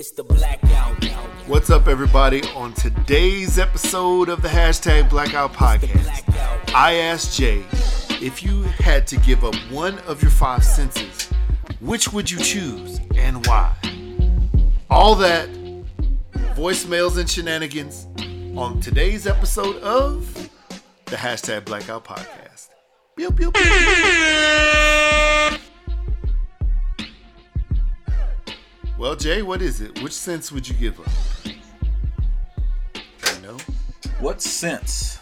[0.00, 1.04] It's the blackout.
[1.46, 2.40] What's up, everybody?
[2.54, 7.66] On today's episode of the hashtag Blackout Podcast, I asked Jay
[8.18, 11.28] if you had to give up one of your five senses,
[11.80, 13.76] which would you choose and why?
[14.88, 15.50] All that,
[16.56, 18.06] voicemails and shenanigans
[18.56, 20.34] on today's episode of
[21.04, 22.70] the hashtag Blackout Podcast.
[23.16, 23.60] Pew, pew, pew.
[29.00, 30.02] Well, Jay, what is it?
[30.02, 31.06] Which sense would you give up?
[31.46, 33.56] You know?
[34.18, 35.18] What sense?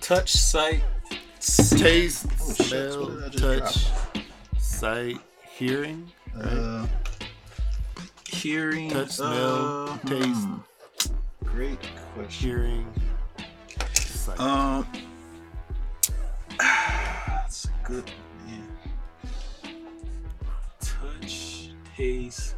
[0.00, 0.82] Touch, sight,
[1.40, 3.86] Taste, Oh, smell, what did I touch,
[4.58, 6.86] sight, hearing, uh,
[8.26, 10.54] hearing, touch, smell, uh, taste, hmm,
[11.44, 11.78] Great
[12.14, 12.48] question.
[12.48, 12.94] hearing,
[13.92, 14.40] sight.
[14.40, 14.86] Um,
[16.58, 18.10] that's a good
[18.46, 18.66] man.
[20.80, 22.53] Touch, taste,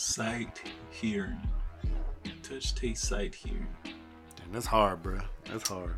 [0.00, 1.40] sight, hearing.
[2.42, 3.66] Touch, taste, sight, hearing.
[3.84, 5.20] Damn, that's hard, bro.
[5.50, 5.96] That's hard.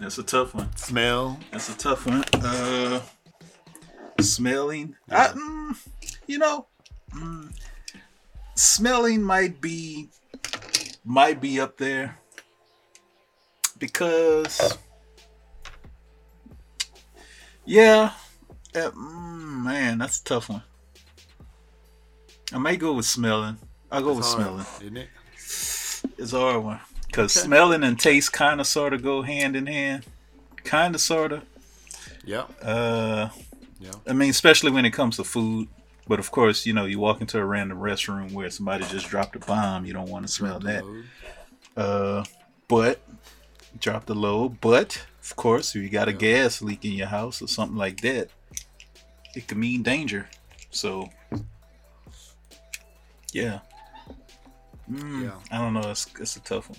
[0.00, 0.74] That's a tough one.
[0.76, 1.38] Smell.
[1.52, 2.24] That's a tough one.
[2.32, 3.00] Uh,
[4.20, 4.96] smelling.
[5.10, 5.76] I, mm,
[6.26, 6.66] you know,
[7.14, 7.54] mm,
[8.54, 10.08] smelling might be
[11.04, 12.18] might be up there
[13.78, 14.78] because,
[17.64, 18.12] yeah,
[18.74, 20.62] uh, mm, man, that's a tough one.
[22.52, 23.58] I may go with smelling.
[23.90, 24.66] I'll go with It's hard, smelling.
[24.80, 25.08] Isn't it?
[26.18, 27.46] It's a hard one because Okay.
[27.46, 30.04] smelling and taste kind of sort of go hand in hand.
[30.64, 31.42] Kind of, sort of.
[32.24, 32.42] Yeah.
[32.62, 33.30] Uh,
[33.80, 33.94] Yep.
[34.08, 35.66] I mean, especially when it comes to food.
[36.06, 39.34] But of course, you know, you walk into a random restroom where somebody just dropped
[39.34, 39.84] a bomb.
[39.86, 40.84] You don't want to smell that.
[41.76, 42.24] Uh,
[42.68, 43.00] but
[43.80, 44.60] drop the load.
[44.60, 46.18] But of course, if you got a Yeah.
[46.18, 48.30] gas leak in your house or something like that,
[49.34, 50.28] it could mean danger.
[50.70, 51.10] So,
[53.32, 53.60] yeah.
[54.90, 55.38] Mm, Yeah.
[55.50, 55.90] I don't know.
[55.90, 56.78] It's, it's a tough one.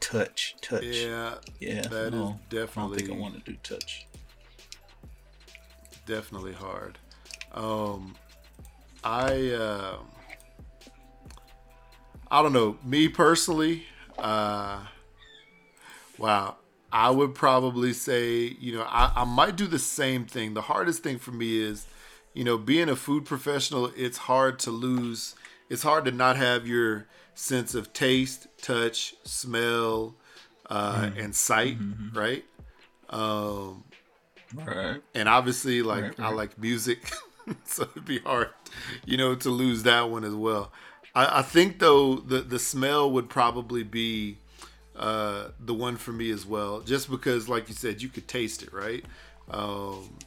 [0.00, 0.82] Touch, touch.
[0.84, 4.06] Yeah, Yeah, that is no, I don't think I want to do touch.
[6.06, 6.98] definitely hard.
[7.52, 8.14] Um,
[9.04, 9.96] I uh,
[12.30, 12.78] I don't know.
[12.84, 13.84] Me personally,
[14.18, 14.80] uh,
[16.18, 16.56] wow.
[16.94, 20.52] I would probably say, you know, I, I might do the same thing.
[20.54, 21.86] The hardest thing for me is,
[22.34, 25.34] you know, being a food professional, it's hard to lose.
[25.68, 30.14] It's hard to not have your sense of taste, touch, smell,
[30.68, 31.78] uh, and sight,
[32.12, 32.44] right?
[33.10, 33.84] Um,
[34.66, 35.02] Right.
[35.14, 37.10] and obviously like Right, I like music,
[37.64, 38.50] so it'd be hard,
[39.04, 40.72] you know, to lose that one as well.
[41.14, 44.38] I, I think though the the smell would probably be
[44.96, 48.62] uh, the one for me as well, just because like you said, you could taste
[48.62, 49.04] it, right?
[49.50, 50.18] Um,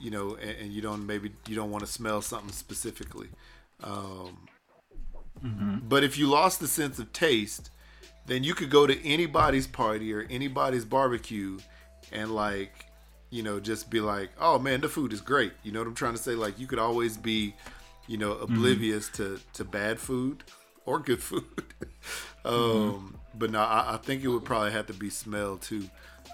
[0.00, 3.28] you know, and, and you don't maybe you don't want to smell something specifically.
[3.82, 4.48] Um,
[5.42, 7.70] But if you lost the sense of taste,
[8.26, 11.58] then you could go to anybody's party or anybody's barbecue
[12.12, 12.86] and like
[13.30, 15.52] you know just be like oh man the food is great.
[15.62, 16.32] You know what i'm trying to say?
[16.32, 17.54] Like you could always be
[18.06, 20.44] you know oblivious to to bad food
[20.86, 21.44] or good food.
[22.44, 25.88] Um but no I, I think it would probably have to be smell too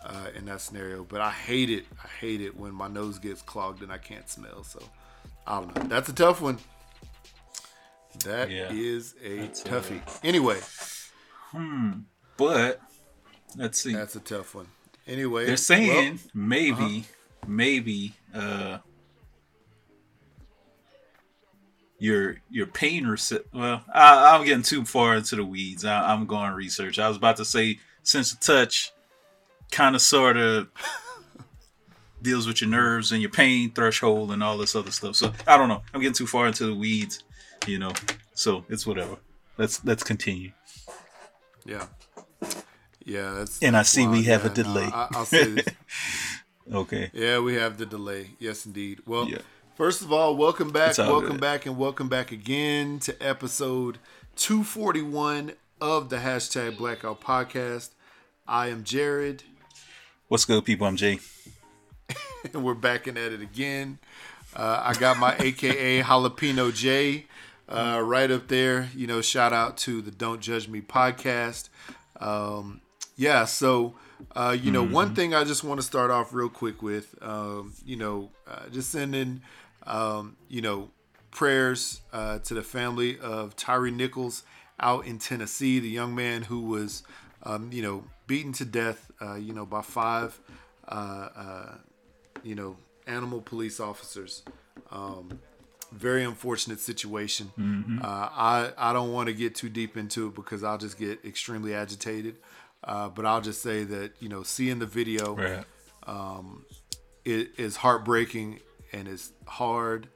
[0.04, 1.04] uh in that scenario.
[1.04, 1.86] But i hate it.
[2.04, 4.64] I hate it when my nose gets clogged and i can't smell.
[4.64, 4.82] So
[5.46, 5.82] i don't know.
[5.84, 6.58] That's a tough one
[8.24, 9.28] That is Yeah.
[9.28, 10.60] a That's a- toughie anyway
[11.52, 11.90] Hmm.
[12.36, 12.80] But
[13.56, 13.92] let's see.
[13.92, 14.68] that's a tough one
[15.06, 17.04] anyway They're saying well, maybe,
[17.46, 18.78] maybe uh
[21.98, 25.84] your your pain rece- Well, I, I'm getting too far into the weeds.
[25.84, 26.98] I, I'm going research.
[26.98, 28.90] I was about to say sense of touch,
[29.70, 30.68] kind of, sort of
[32.22, 35.16] deals with your nerves and your pain threshold and all this other stuff.
[35.16, 35.82] So I don't know.
[35.92, 37.22] I'm getting too far into the weeds,
[37.66, 37.92] you know.
[38.34, 39.16] So it's whatever.
[39.58, 40.52] Let's let's continue.
[41.66, 41.86] yeah
[43.04, 44.24] yeah that's And I that's see we wild.
[44.26, 44.90] have a Yeah, no, delay.
[44.92, 45.66] I, i'll say this
[46.72, 47.10] Okay.
[47.12, 48.30] Yeah, we have the delay.
[48.38, 49.00] Yes, indeed.
[49.04, 49.38] Well, Yeah.
[49.74, 51.40] first of all, welcome back, welcome good.
[51.40, 53.98] back, and welcome back again to episode
[54.36, 57.90] 241 of the hashtag Blackout Podcast.
[58.46, 59.42] I am Jared,
[60.28, 60.86] What's good, people?
[60.86, 61.18] I'm Jay.
[62.54, 63.98] and we're backing at it again.
[64.54, 67.26] Uh, I got my AKA Jalapeno J
[67.70, 68.88] uh, right up there.
[68.94, 71.68] You know, shout out to the Don't Judge Me podcast.
[72.20, 72.80] Um,
[73.16, 73.94] yeah, so
[74.34, 77.74] uh, you know, one thing I just want to start off real quick with, um,
[77.84, 79.42] you know, uh, just sending,
[79.86, 80.90] um, you know,
[81.30, 84.44] prayers uh, to the family of Tyre Nichols
[84.78, 87.02] out in Tennessee, the young man who was,
[87.42, 90.38] um, you know, beaten to death, uh, you know, by five,
[90.88, 91.74] uh, uh,
[92.42, 92.76] you know,
[93.06, 94.42] animal police officers.
[94.90, 95.40] Um,
[95.92, 97.52] very unfortunate situation.
[98.02, 101.24] Uh, I I don't want to get too deep into it because I'll just get
[101.24, 102.36] extremely agitated.
[102.82, 105.64] Uh, but I'll just say that you know, seeing the video Right.
[107.24, 108.60] it is heartbreaking
[108.92, 110.08] and it's hard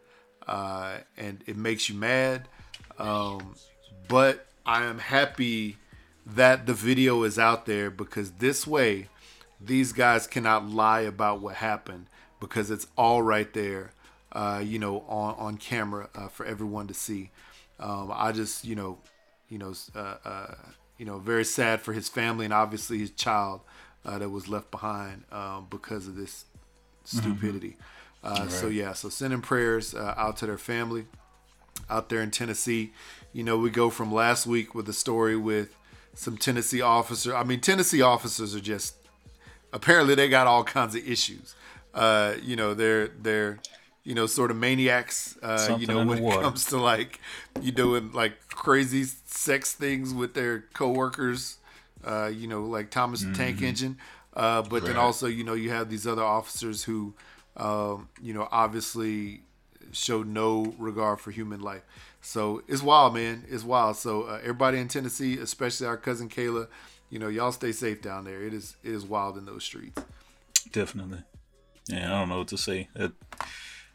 [0.47, 2.49] uh, and it makes you mad.
[2.99, 3.55] Um,
[4.09, 5.76] but I am happy
[6.26, 9.09] that the video is out there because this way,
[9.61, 12.06] these guys cannot lie about what happened
[12.41, 13.93] because it's all right there,
[14.34, 17.31] uh, you know, on on camera uh, for everyone to see.
[17.78, 18.98] Um, I just, you know,
[19.48, 20.54] you know, uh, uh,
[20.98, 23.60] you know, very sad for his family and obviously his child
[24.04, 26.44] uh, that was left behind um, because of this
[27.04, 27.76] stupidity.
[28.22, 31.06] Uh, So yeah, so sending prayers uh, out to their family
[31.90, 32.92] out there in Tennessee.
[33.32, 35.76] You know, we go from last week with a story with
[36.14, 37.34] some Tennessee officer.
[37.37, 38.94] I mean, Tennessee officers are just
[39.72, 41.54] apparently they got all kinds of issues.
[41.92, 43.58] Uh, you know, they're they're
[44.04, 45.36] you know sort of maniacs.
[45.42, 47.20] Uh, you know, when it comes to like
[47.60, 51.58] you doing like crazy sex things with their coworkers.
[52.06, 53.96] Uh, you know, like Thomas the Tank Engine.
[54.34, 55.00] Uh, but then Mm-hmm.
[55.00, 57.14] Also, you know, you have these other officers who,
[57.56, 59.40] um, you know, obviously
[59.92, 61.82] show no regard for human life.
[62.20, 63.44] So it's wild, man.
[63.48, 63.96] It's wild.
[63.96, 66.68] So uh, everybody in Tennessee, especially our cousin Kayla,
[67.10, 68.42] you know, y'all stay safe down there.
[68.42, 70.02] It is it is wild in those streets.
[70.72, 71.22] Definitely.
[71.86, 72.88] Yeah, I don't know what to say.
[72.94, 73.12] That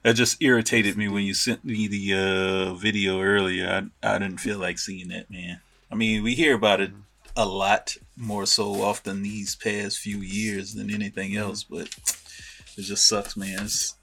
[0.03, 3.89] that just irritated me when you sent me the uh, video earlier.
[4.03, 5.61] I I didn't feel like seeing that, man.
[5.91, 6.91] I mean, we hear about it
[7.35, 11.39] a lot more so often these past few years than anything Mm-hmm.
[11.41, 11.87] else, but
[12.77, 13.63] it just sucks, man.
[13.63, 13.95] It's,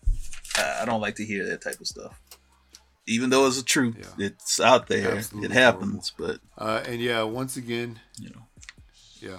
[0.59, 2.19] I don't like to hear that type of stuff.
[3.07, 4.27] Even though it's a truth, Yeah.
[4.27, 5.17] it's out there.
[5.17, 8.43] Absolutely it happens, but Uh, and yeah, once again, you know,
[9.21, 9.39] Yeah.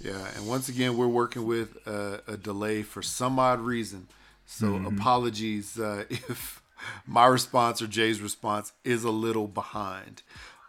[0.00, 0.26] Yeah.
[0.36, 4.08] And once again, we're working with a, a delay for some odd reason.
[4.46, 6.62] So apologies uh, if
[7.06, 10.22] my response or Jay's response is a little behind.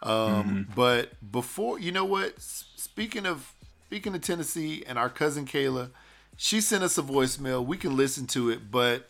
[0.03, 2.39] Um, But before, you know what?
[2.41, 3.53] Speaking of
[3.85, 5.91] speaking of Tennessee and our cousin Kayla,
[6.35, 7.65] she sent us a voicemail.
[7.65, 9.09] We can listen to it, but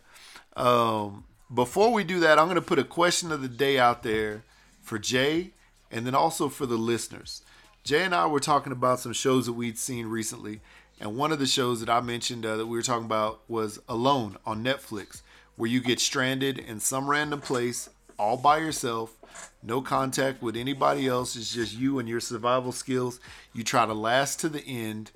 [0.56, 4.04] um, before we do that, I'm going to put a question of the day out
[4.04, 4.44] there
[4.82, 5.52] for Jay
[5.92, 7.42] and then also for the listeners.
[7.84, 10.60] Jay and I were talking about some shows that we'd seen recently,
[11.00, 13.80] and one of the shows that I mentioned uh, that we were talking about was
[13.88, 15.22] Alone on Netflix,
[15.56, 17.90] where you get stranded in some random place
[18.20, 19.16] all by yourself,
[19.62, 21.36] no contact with anybody else.
[21.36, 23.20] It's just you and your survival skills.
[23.54, 25.12] You try to last to the end.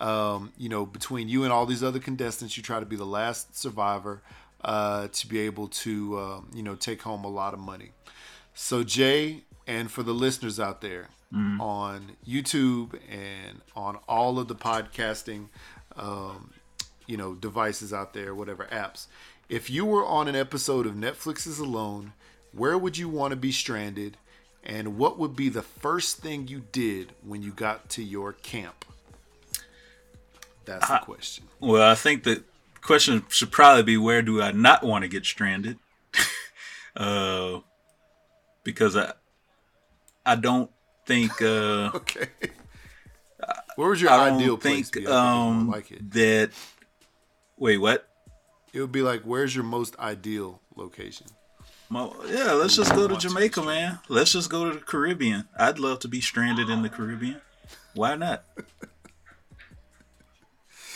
[0.00, 3.06] Um, you know, between you and all these other contestants, you try to be the
[3.06, 4.22] last survivor
[4.62, 7.90] uh, to be able to, um, you know, take home a lot of money.
[8.54, 11.08] So Jay, and for the listeners out there
[11.60, 15.48] on YouTube and on all of the podcasting,
[15.96, 16.52] um,
[17.06, 19.06] you know, devices out there, whatever apps,
[19.48, 22.12] if you were on an episode of Netflix's Alone,
[22.52, 24.16] where would you want to be stranded,
[24.62, 28.84] and what would be the first thing you did when you got to your camp?
[30.64, 31.44] That's the question.
[31.60, 32.42] Well, I think the
[32.80, 35.78] question should probably be where do I not want to get stranded?
[36.96, 37.60] uh,
[38.62, 39.12] because I
[40.24, 40.70] I don't
[41.06, 42.28] think uh, Okay.
[43.76, 44.88] Where was your I ideal place?
[44.90, 45.00] think be?
[45.00, 46.10] I think it's um like it.
[46.12, 46.50] that.
[47.56, 48.08] Wait, what?
[48.72, 51.26] It would be like, where's your most ideal location?
[51.88, 54.00] Mo- Yeah, let's just go to Jamaica, man.
[54.08, 55.48] Let's just go to the Caribbean.
[55.58, 57.40] I'd love to be stranded in the Caribbean.
[57.94, 58.44] Why not?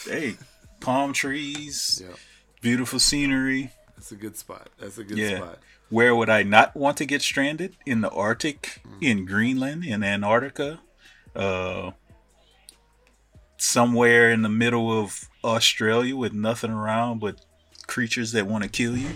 [0.05, 0.37] hey,
[0.81, 2.15] palm trees, Yeah,
[2.61, 3.73] beautiful scenery.
[3.97, 4.69] that's a good spot.
[4.79, 5.37] That's a good Yeah.
[5.39, 5.59] spot.
[5.91, 7.77] Where would I not want to get stranded?
[7.87, 10.81] In the Arctic, in Greenland, in Antarctica,
[11.35, 11.93] uh,
[13.57, 17.45] somewhere in the middle of Australia with nothing around but
[17.87, 19.11] creatures that want to kill you.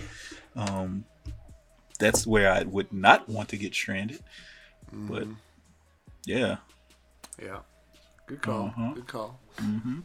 [0.55, 1.05] Um,
[1.99, 4.19] that's where I would not want to get stranded.
[4.91, 5.27] But
[6.25, 6.57] yeah,
[7.41, 7.59] Yeah,
[8.27, 8.67] good call.
[8.67, 8.93] Uh-huh.
[8.93, 9.39] Good call.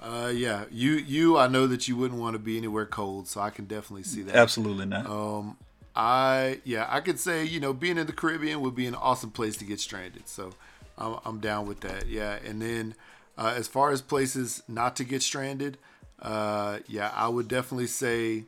[0.03, 1.39] Uh, yeah, you you.
[1.39, 4.23] I know that you wouldn't want to be anywhere cold, so I can definitely see
[4.23, 4.37] that.
[4.37, 5.07] absolutely not.
[5.07, 5.57] Um,
[5.99, 9.33] I yeah, I could say you know being in the Caribbean would be an awesome
[9.33, 10.29] place to get stranded.
[10.29, 10.53] So
[10.97, 12.07] I'm I'm down with that.
[12.07, 12.95] Yeah, and then
[13.37, 15.77] uh, as far as places not to get stranded,
[16.23, 18.45] uh, yeah, I would definitely say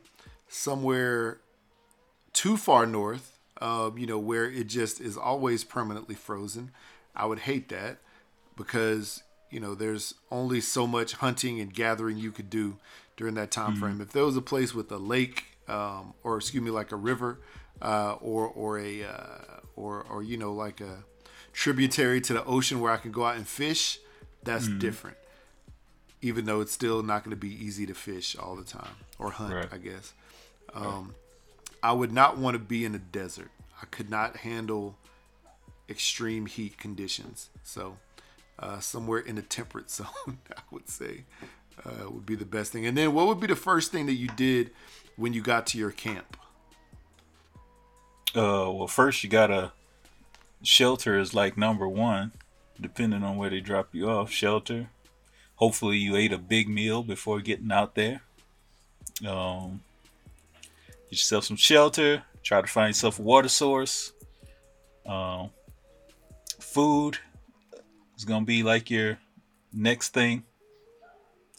[0.47, 1.39] somewhere
[2.31, 3.37] too far north.
[3.59, 6.71] Um, you know where it just is always permanently frozen.
[7.13, 7.97] I would hate that
[8.55, 12.77] because you know there's only so much hunting and gathering you could do
[13.17, 13.99] during that time frame.
[13.99, 17.39] If there was a place with a lake, um, or excuse me, like a river,
[17.81, 21.03] uh, or or a uh, or or you know like a
[21.53, 23.99] tributary to the ocean where I can go out and fish,
[24.43, 25.17] that's different.
[26.21, 29.31] Even though it's still not going to be easy to fish all the time or
[29.31, 29.67] hunt, Right.
[29.71, 30.13] I guess.
[30.73, 31.15] Um,
[31.81, 33.49] I would not want to be in a desert.
[33.81, 34.95] I could not handle
[35.89, 37.49] extreme heat conditions.
[37.63, 37.97] So,
[38.59, 41.25] uh, somewhere in a temperate zone, I would say,
[41.83, 42.85] uh, would be the best thing.
[42.85, 44.71] And then, what would be the first thing that you did
[45.21, 46.35] when you got to your camp?
[48.35, 49.71] Uh, well, first you gotta
[50.63, 52.31] shelter is like number one,
[52.79, 54.31] depending on where they drop you off.
[54.31, 54.89] Shelter.
[55.55, 58.21] Hopefully, you ate a big meal before getting out there.
[59.27, 59.81] Um,
[61.03, 62.23] get yourself some shelter.
[62.41, 64.13] Try to find yourself a water source.
[65.05, 65.51] Um,
[66.59, 67.19] food
[68.17, 69.19] is gonna be like your
[69.71, 70.43] next thing.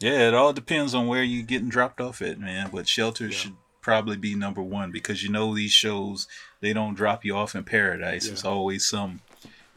[0.02, 2.71] Yeah, it all depends on where you're getting dropped off at, man.
[2.73, 3.37] But shelter yeah.
[3.37, 6.26] should probably be number one because you know these shows
[6.61, 8.26] they don't drop you off in paradise.
[8.26, 8.32] Yeah.
[8.32, 9.21] It's always some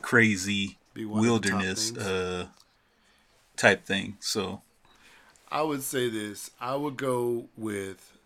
[0.01, 2.47] crazy wilderness uh,
[3.55, 4.17] type thing.
[4.19, 4.61] So
[5.51, 6.49] I would say this.
[6.59, 8.17] I would go with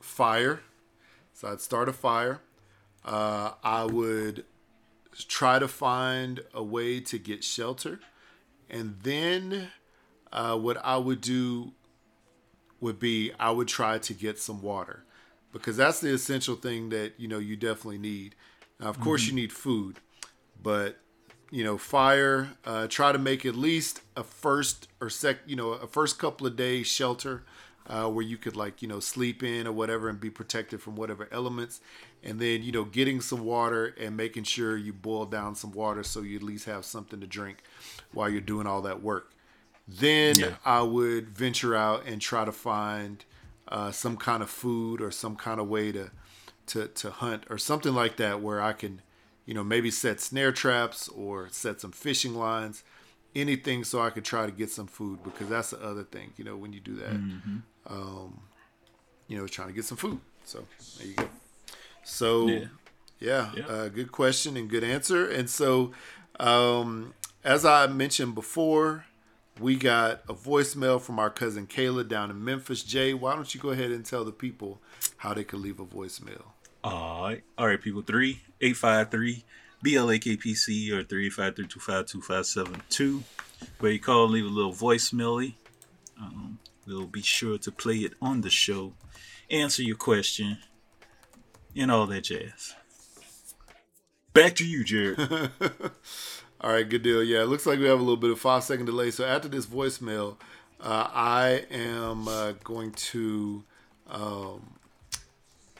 [0.00, 0.60] fire.
[1.34, 2.40] So I'd start a fire.
[3.04, 4.44] Uh, I would
[5.28, 8.00] try to find a way to get shelter.
[8.70, 9.68] And then
[10.32, 11.72] uh, what I would do
[12.80, 15.04] would be I would try to get some water
[15.52, 18.34] because that's the essential thing that you know you definitely need.
[18.80, 19.04] Now, of mm-hmm.
[19.04, 20.00] course, you need food,
[20.62, 20.98] but
[21.50, 22.48] you know, fire.
[22.64, 26.46] Uh, try to make at least a first or sec, you know, a first couple
[26.46, 27.44] of days shelter
[27.86, 30.96] uh, where you could like you know sleep in or whatever and be protected from
[30.96, 31.80] whatever elements
[32.22, 36.02] and then you know getting some water and making sure you boil down some water
[36.02, 37.58] so you at least have something to drink
[38.12, 39.32] while you're doing all that work
[39.98, 40.54] then yeah.
[40.64, 43.24] i would venture out and try to find
[43.68, 46.10] uh, some kind of food or some kind of way to
[46.66, 49.00] to to hunt or something like that where i can
[49.46, 52.84] you know maybe set snare traps or set some fishing lines
[53.34, 56.44] anything so i could try to get some food because that's the other thing you
[56.44, 58.40] know when you do that mm-hmm um,
[59.28, 60.20] you know, trying to get some food.
[60.44, 60.64] So
[60.98, 61.28] there you go.
[62.04, 62.64] So yeah,
[63.20, 63.66] yeah, yeah.
[63.66, 65.28] Uh, good question and good answer.
[65.28, 65.92] And so,
[66.40, 69.06] um, as I mentioned before,
[69.62, 72.82] we got a voicemail from our cousin Kayla down in Memphis.
[72.82, 74.80] Jay, why don't you go ahead and tell the people
[75.18, 76.42] how they can leave a voicemail?
[76.84, 78.02] All right, all right, people.
[78.02, 79.44] Three eight five three
[79.84, 83.22] BLAKPC or three eight five three two five two five seven two.
[83.78, 85.54] Where you call and leave a little voicemail.
[86.20, 88.94] Um, We'll be sure to play it on the show,
[89.48, 90.58] answer your question,
[91.76, 92.74] and all that jazz.
[94.32, 95.18] Back to you, Jared.
[96.62, 97.22] all right, good deal.
[97.22, 99.10] Yeah, it looks like we have a little bit of five second delay.
[99.10, 100.36] So after this voicemail,
[100.80, 103.64] uh, I am uh, going to
[104.08, 104.74] um,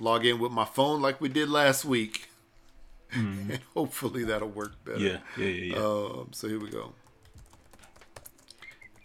[0.00, 2.28] log in with my phone like we did last week.
[3.14, 3.52] Mm-hmm.
[3.52, 4.98] And hopefully that'll work better.
[4.98, 5.74] Yeah, yeah, yeah.
[5.74, 5.84] yeah.
[5.84, 6.92] Um, so here we go.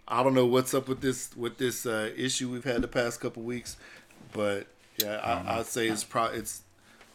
[0.07, 3.19] I don't know what's up with this with this uh, issue we've had the past
[3.19, 3.75] couple weeks,
[4.31, 4.67] but
[4.98, 6.62] yeah, I, would say it's probably it's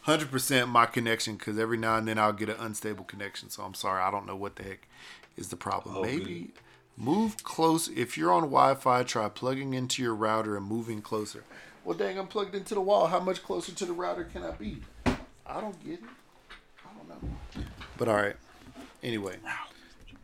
[0.03, 3.49] hundred percent my connection because every now and then I'll get an unstable connection.
[3.49, 4.87] So I'm sorry, I don't know what the heck
[5.35, 5.97] is the problem.
[5.97, 6.51] Oh, Maybe good.
[6.97, 7.87] move close.
[7.87, 11.43] If you're on Wi-Fi, try plugging into your router and moving closer.
[11.83, 13.07] Well, dang, I'm plugged into the wall.
[13.07, 14.77] How much closer to the router can I be?
[15.45, 15.99] I don't get it.
[16.85, 17.29] I don't know.
[17.97, 18.35] But all right.
[19.01, 19.35] Anyway,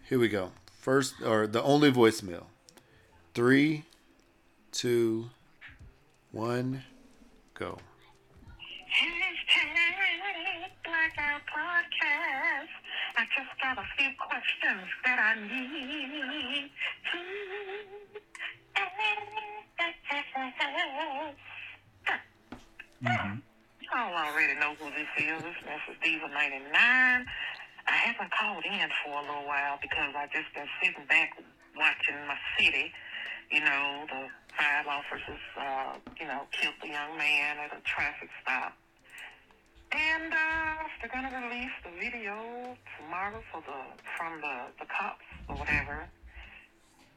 [0.08, 0.52] here we go.
[0.80, 2.44] First, or the only voicemail.
[3.34, 3.84] Three,
[4.72, 5.30] two,
[6.32, 6.84] one,
[7.54, 7.80] go.
[11.50, 12.74] Podcast.
[13.18, 16.70] I just got a few questions that I need
[17.12, 17.20] to
[23.00, 23.40] Mm-hmm.
[23.80, 25.42] Y'all already know who this is.
[25.42, 26.68] This is Diva 99.
[26.76, 27.26] I
[27.88, 31.32] haven't called in for a little while because I just been sitting back
[31.76, 32.92] watching my city
[33.52, 34.28] you know, the
[34.58, 38.78] five officers, uh, you know, killed the young man at a traffic stop.
[39.92, 45.56] And uh, they're gonna release the video tomorrow for the from the, the cops or
[45.56, 46.06] whatever.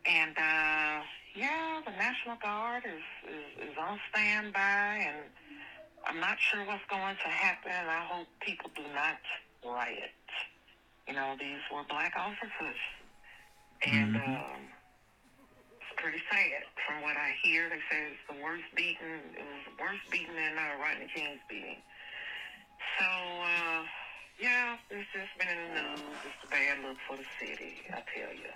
[0.06, 5.16] And uh, yeah, the National Guard is, is, is on standby, and
[6.06, 7.72] I'm not sure what's going to happen.
[7.72, 9.20] I hope people do not
[9.64, 10.10] riot.
[11.06, 12.80] You know, these were black officers,
[13.84, 14.16] and.
[14.16, 14.32] Mm-hmm.
[14.32, 14.62] Um,
[16.02, 16.66] pretty sad.
[16.82, 19.22] From what I hear, they say it's the worst beating.
[19.38, 21.78] It was the worst beating than uh, Rodney King's beating.
[22.98, 23.82] So, uh,
[24.40, 26.18] yeah, it's just been in the news.
[26.26, 28.52] It's a bad look for the city, I tell you.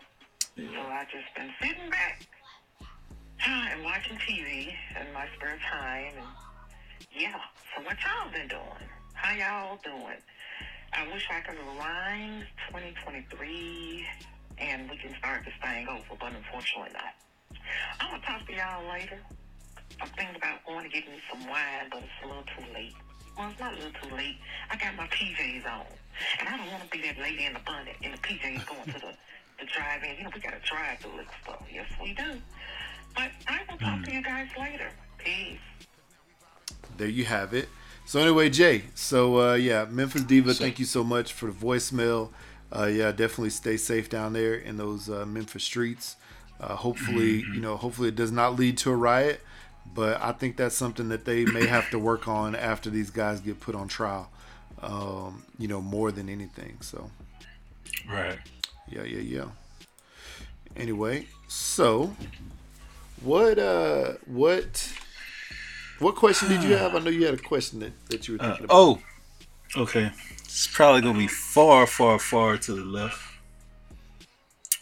[0.56, 0.72] Yeah.
[0.72, 2.26] So I've just been sitting back
[3.46, 6.12] and watching TV in my spare time.
[6.16, 6.28] And
[7.12, 7.38] yeah,
[7.74, 8.88] so what y'all been doing?
[9.14, 10.20] How y'all doing?
[10.92, 14.06] I wish I could rewind 2023
[14.58, 17.14] and we can start this thing over, but unfortunately not.
[18.00, 19.20] I'm gonna talk to y'all later.
[20.00, 22.96] I'm thinking about going to get me some wine, but it's a little too late.
[23.38, 24.36] Well, it's not a little too late.
[24.70, 25.86] I got my PJs on.
[26.40, 28.84] And I don't want to be that lady in the bonnet in the PJs going
[28.86, 29.12] to the,
[29.60, 30.16] the drive-in.
[30.16, 31.62] You know, we got to drive through this stuff.
[31.72, 32.40] Yes, we do.
[33.14, 34.88] But I will talk to you guys later.
[35.18, 35.58] Peace.
[36.96, 37.68] There you have it.
[38.06, 38.84] So anyway, Jay.
[38.94, 40.54] So uh, yeah, Memphis Diva.
[40.54, 42.30] So- thank you so much for the voicemail.
[42.74, 46.16] Uh, yeah, definitely stay safe down there in those uh, Memphis streets.
[46.58, 49.40] Uh, hopefully, you know, hopefully it does not lead to a riot.
[49.94, 53.40] But I think that's something that they may have to work on after these guys
[53.40, 54.30] get put on trial.
[54.82, 56.76] Um, you know, more than anything.
[56.82, 57.10] So
[58.08, 58.38] Right.
[58.88, 59.44] yeah, yeah, yeah.
[60.76, 62.14] Anyway, so
[63.22, 64.92] what uh what
[65.98, 66.94] what question did you have?
[66.94, 68.76] I know you had a question that, that you were Uh, thinking about.
[68.76, 68.98] oh,
[69.78, 70.12] okay.
[70.44, 73.18] It's probably gonna be far, far, far to the left,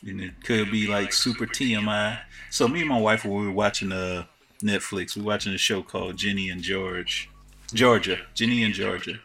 [0.04, 2.18] and it could be like super TMI.
[2.50, 4.24] So me and my wife, we were watching uh
[4.64, 5.16] Netflix.
[5.16, 7.30] We're watching a show called Ginny and George,
[7.72, 8.18] Georgia.
[8.34, 9.18] Ginny and Georgia.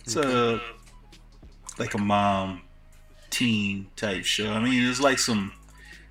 [0.00, 0.60] It's a
[1.78, 2.62] like a mom
[3.30, 4.52] teen type show.
[4.52, 5.52] I mean, there's like some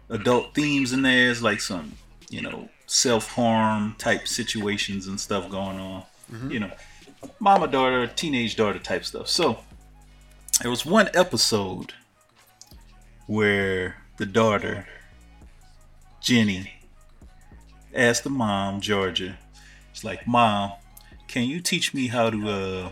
[0.10, 1.32] adult themes in there.
[1.32, 1.94] It's like some
[2.30, 6.04] you know self harm type situations and stuff going on.
[6.32, 6.52] Mm-hmm.
[6.52, 6.72] You know,
[7.40, 9.28] mama daughter, teenage daughter type stuff.
[9.28, 9.60] So
[10.62, 11.94] there was one episode
[13.28, 14.88] where the daughter,
[16.22, 16.77] Ginny,
[17.98, 19.38] asked the mom, Georgia,
[19.92, 20.72] she's like, Mom,
[21.28, 22.92] can you teach me how to uh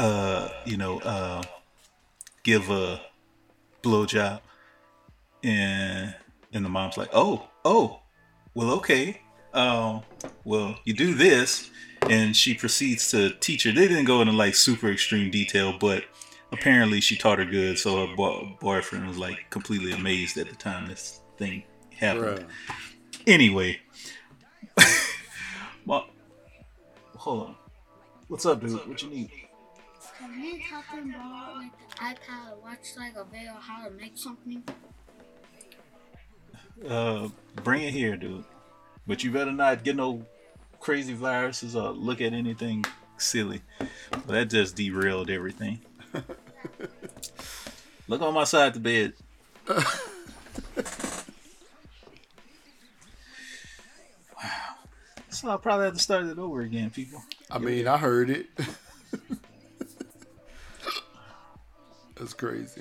[0.00, 1.42] uh you know uh
[2.42, 3.00] give a
[3.82, 4.40] blowjob?
[5.44, 6.14] And
[6.52, 8.00] and the mom's like, Oh, oh,
[8.54, 9.20] well okay.
[9.52, 10.02] Um,
[10.44, 11.70] well, you do this,
[12.10, 13.72] and she proceeds to teach her.
[13.72, 16.04] They didn't go into like super extreme detail, but
[16.52, 17.78] apparently she taught her good.
[17.78, 22.40] So her bo- boyfriend was like completely amazed at the time this thing happened.
[22.40, 22.46] Bruh.
[23.26, 23.80] Anyway,
[25.84, 26.04] Ma-
[27.16, 27.56] hold on.
[28.28, 28.86] What's up, dude?
[28.88, 29.30] What you need?
[30.16, 34.62] Can you talking about like the iPad watch like a video how to make something?
[36.88, 37.28] Uh,
[37.64, 38.44] bring it here, dude.
[39.08, 40.24] But you better not get no
[40.78, 42.84] crazy viruses or look at anything
[43.18, 43.62] silly.
[44.28, 45.80] That just derailed everything.
[48.06, 49.12] look on my side of the
[49.68, 49.76] bed.
[55.36, 57.22] So I'll probably have to start it over again, people.
[57.50, 58.46] I mean, I heard it.
[62.16, 62.80] That's crazy.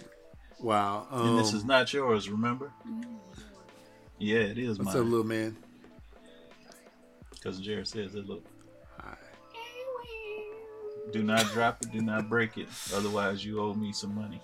[0.61, 1.05] Wow.
[1.11, 2.71] Um, And this is not yours, remember?
[4.17, 5.03] Yeah, it is what's mine.
[5.03, 5.57] up, little man?
[7.31, 8.25] Because Jared says it.
[8.25, 8.45] Look,
[11.11, 12.69] do not drop it, do not break it.
[12.93, 14.41] Otherwise, you owe me some money.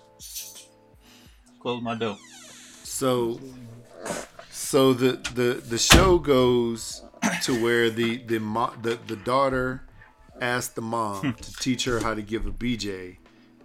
[1.60, 2.18] Close my door.
[2.82, 3.40] So,
[4.50, 7.02] so the the the show goes
[7.42, 9.82] to where the the mo- the, the daughter
[10.40, 13.16] asked the mom to teach her how to give a BJ,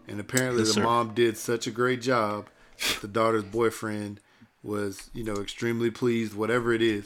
[0.08, 0.84] and apparently Yes, the sir.
[0.84, 2.48] mom did such a great job
[2.80, 4.20] that the daughter's boyfriend
[4.64, 6.34] was you know extremely pleased.
[6.34, 7.06] Whatever it is,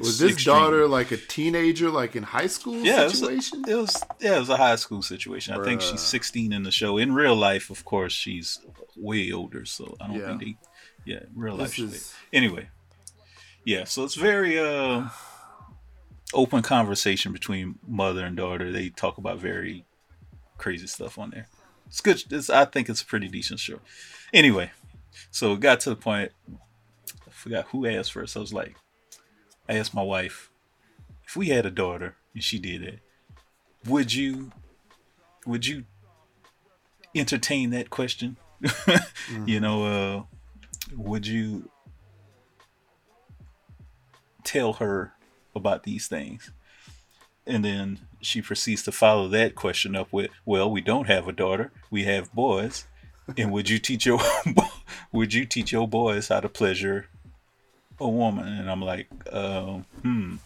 [0.00, 0.56] was this Extreme.
[0.56, 3.64] daughter like a teenager, like in high school Yeah, it was, a, situation?
[3.68, 5.54] it was yeah, it was a high school situation.
[5.54, 6.98] I think she's 16 in the show.
[6.98, 8.58] In real life, of course, she's
[8.96, 9.64] way older.
[9.64, 10.26] So I don't Yeah.
[10.26, 10.56] think they,
[11.12, 11.68] yeah, in real life.
[11.68, 12.68] This she's is- anyway.
[13.64, 15.08] Yeah, so it's very uh,
[16.34, 18.72] open conversation between mother and daughter.
[18.72, 19.84] They talk about very
[20.58, 21.46] crazy stuff on there.
[21.86, 22.22] It's good.
[22.30, 23.80] It's, I think it's a pretty decent show.
[24.32, 24.72] Anyway,
[25.30, 26.32] so it got to the point.
[26.50, 28.36] I forgot who asked first.
[28.36, 28.76] I was like,
[29.68, 30.50] I asked my wife,
[31.26, 33.00] if we had a daughter and she did it,
[33.86, 34.52] would you,
[35.44, 35.84] would you
[37.14, 38.36] entertain that question?
[39.44, 40.22] You know, uh,
[40.96, 41.68] would you
[44.44, 45.12] tell her
[45.56, 46.50] about these things?
[47.46, 51.32] And then she proceeds to follow that question up with, "Well, we don't have a
[51.32, 52.86] daughter; we have boys.
[53.36, 54.20] And would you teach your
[55.12, 57.08] would you teach your boys how to pleasure
[57.98, 60.36] a woman?" And I'm like, um, "Hmm,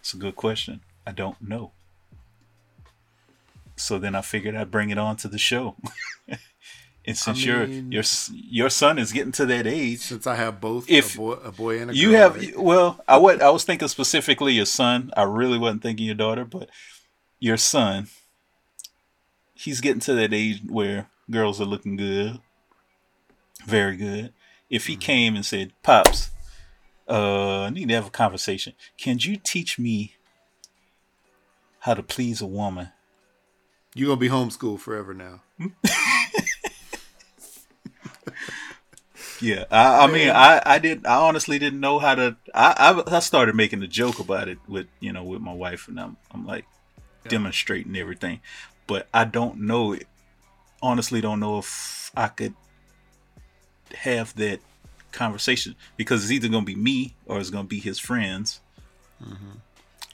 [0.00, 0.80] it's a good question.
[1.06, 1.72] I don't know."
[3.76, 5.76] So then I figured I'd bring it on to the show.
[7.08, 10.34] and since your mean- your s- your son is getting to that age, Since I
[10.36, 12.58] have both If a boy, a boy and a girl, you have right?
[12.58, 15.10] well, I wa- I was thinking specifically your son.
[15.16, 16.68] I really wasn't thinking your daughter, but
[17.40, 18.08] your son.
[19.54, 22.40] He's getting to that age where girls are looking good,
[23.66, 24.32] very good.
[24.70, 24.90] If Mm-hmm.
[24.92, 26.30] he came and said, "Pops,
[27.08, 28.74] uh, I need to have a conversation.
[28.98, 30.14] Can you teach me
[31.80, 32.90] how to please a woman?"
[33.94, 35.40] you're gonna be homeschooled forever now.
[39.40, 42.36] Yeah, I, I mean, I, I did, I honestly didn't know how to.
[42.54, 45.88] I, I, I started making a joke about it with, you know, with my wife,
[45.88, 46.64] and I'm, I'm like,
[47.26, 48.40] demonstrating everything.
[48.86, 50.06] But I don't know it.
[50.80, 52.54] Honestly, don't know if I could
[53.94, 54.60] have that
[55.12, 58.60] conversation because it's either gonna be me or it's gonna be his friends.
[59.22, 59.58] Mm-hmm.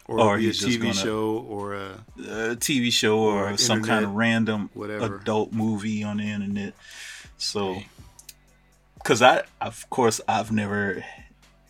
[0.09, 3.83] or, Or be a TV gonna- show or a a TV show or, Or some
[3.83, 5.17] kind of random whatever.
[5.17, 6.73] adult movie on the internet.
[7.37, 7.83] So,
[9.05, 11.05] because I, of course, I've never,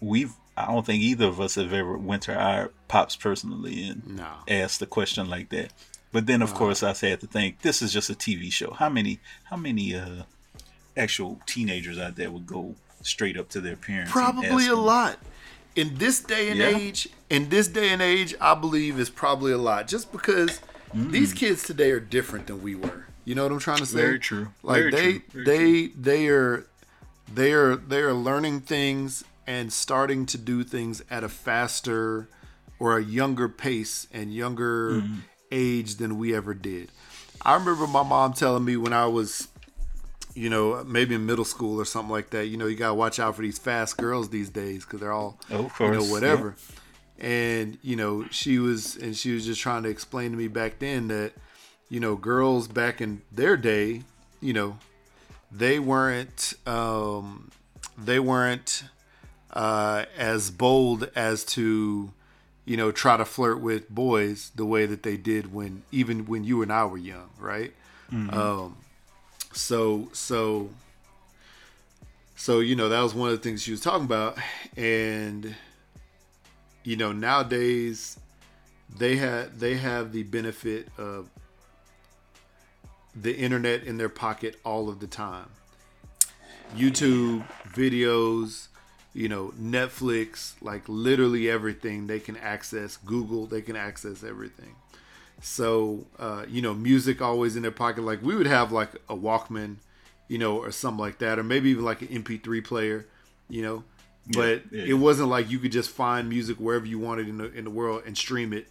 [0.00, 4.18] we've, I don't think either of us have ever went to our pops personally and
[4.18, 4.28] no.
[4.46, 5.72] asked a question like that.
[6.12, 8.70] But then, of course, I had to think this is just a TV show.
[8.70, 10.22] How many, how many uh
[10.96, 14.12] actual teenagers out there would go straight up to their parents?
[14.12, 15.18] Probably a lot.
[15.74, 16.68] In this day and Yeah.
[16.68, 19.88] age, in this day and age, I believe is probably a lot.
[19.88, 20.60] Just because
[20.94, 23.06] these kids today are different than we were.
[23.24, 23.98] You know what I'm trying to say?
[23.98, 24.48] Very true.
[24.62, 25.44] Like Very they true.
[25.44, 26.66] They they are
[27.32, 32.28] they are they are learning things and starting to do things at a faster
[32.78, 35.18] or a younger pace and younger Mm-hmm.
[35.52, 36.90] age than we ever did.
[37.42, 39.48] I remember my mom telling me when I was
[40.34, 42.46] you know, maybe in middle school or something like that.
[42.46, 45.38] You know, you gotta watch out for these fast girls these days because they're all,
[45.52, 46.56] Oh, you know, whatever.
[47.20, 50.80] And you know, she was, and she was just trying to explain to me back
[50.80, 51.34] then that,
[51.88, 54.02] you know, girls back in their day,
[54.40, 54.76] you know,
[55.56, 57.50] they weren't, um,
[57.96, 58.84] they weren't
[59.52, 62.10] uh, as bold as to,
[62.64, 66.42] you know, try to flirt with boys the way that they did when even when
[66.44, 67.72] you and I were young, right?
[68.34, 68.76] Um,
[69.52, 70.70] so so
[72.36, 74.36] so you know that was one of the things she was talking about
[74.76, 75.54] and
[76.82, 78.18] you know nowadays
[78.98, 81.28] they had they have the benefit of
[83.14, 85.48] the internet in their pocket all of the time
[86.77, 88.68] youtube videos
[89.12, 94.74] you know netflix like literally everything they can access google they can access everything
[95.44, 98.03] so, uh, you know, music always in their pocket.
[98.03, 99.77] Like we would have like a Walkman,
[100.27, 103.07] you know, or something like that, or maybe even like an MP3 player,
[103.48, 103.85] you know.
[104.33, 104.94] But yeah, it yeah.
[104.94, 108.05] wasn't like you could just find music wherever you wanted in the in the world
[108.07, 108.68] and stream it,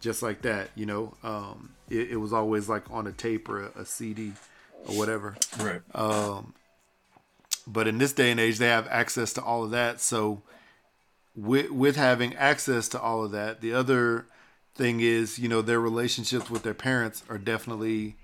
[0.00, 1.14] just like that, you know.
[1.22, 4.32] Um, it, it was always like on a tape or a, a CD
[4.88, 5.36] or whatever.
[5.58, 5.82] Right.
[5.94, 6.54] Um,
[7.66, 10.00] but in this day and age, they have access to all of that.
[10.00, 10.42] So,
[11.36, 14.26] with with having access to all of that, the other
[14.74, 18.16] thing is, you know, their relationships with their parents are definitely.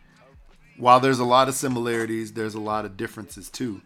[0.79, 3.81] While there's a lot of similarities, there's a lot of differences too,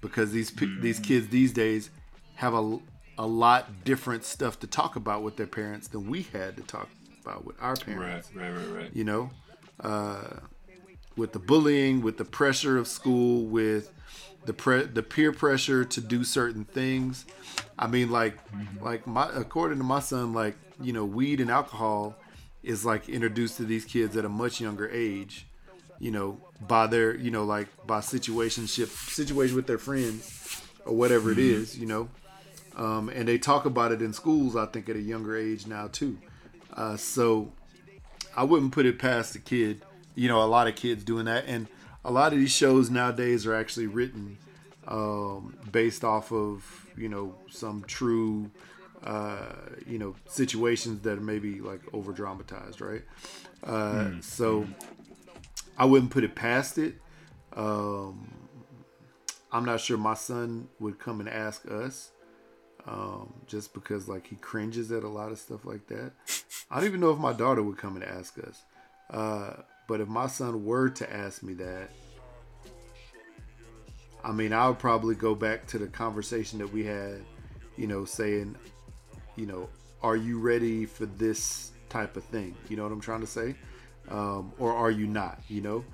[0.00, 1.04] because these these mm.
[1.04, 1.90] kids these days
[2.36, 2.78] have a
[3.18, 6.88] a lot different stuff to talk about with their parents than we had to talk
[7.24, 8.50] about with our parents right.
[8.50, 8.56] Right.
[8.56, 8.82] Right.
[8.82, 8.90] Right.
[8.94, 9.30] you know,
[9.80, 10.36] uh,
[11.16, 13.90] with the bullying, with the pressure of school, with
[14.46, 17.26] the pre- the peer pressure to do certain things.
[17.78, 18.38] I mean, like,
[18.80, 22.16] like my according to my son, like you know, weed and alcohol
[22.62, 25.46] is like introduced to these kids at a much younger age.
[25.98, 31.30] You know, by their you know like by situationship situation with their friends or whatever
[31.30, 31.78] it is.
[31.78, 32.08] You know,
[32.76, 34.56] um, and they talk about it in schools.
[34.56, 36.16] I think at a younger age now too.
[36.74, 37.52] Uh, so
[38.36, 39.82] I wouldn't put it past the kid.
[40.14, 41.66] You know, a lot of kids doing that, and
[42.04, 44.38] a lot of these shows nowadays are actually written
[44.88, 48.50] um, based off of you know some true
[49.04, 49.52] uh,
[49.86, 53.02] you know situations that are maybe like over dramatized, right?
[53.64, 54.66] Uh, So
[55.78, 56.94] I wouldn't put it past it.
[57.54, 58.28] Um,
[59.52, 62.10] I'm not sure my son would come and ask us
[62.90, 66.12] um, just because like he cringes at a lot of stuff like that.
[66.70, 68.62] I don't even know if my daughter would come and ask us.
[69.08, 71.90] Uh, but if my son were to ask me that,
[74.24, 77.20] I mean, I would probably go back to the conversation that we had,
[77.76, 78.56] you know, saying,
[79.36, 79.68] you know,
[80.02, 82.56] are you ready for this type of thing?
[82.68, 83.54] You know what I'm trying to say?
[84.08, 85.40] Um, or are you not?
[85.48, 85.84] You know,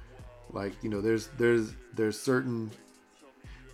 [0.50, 2.70] like you know, there's there's there's certain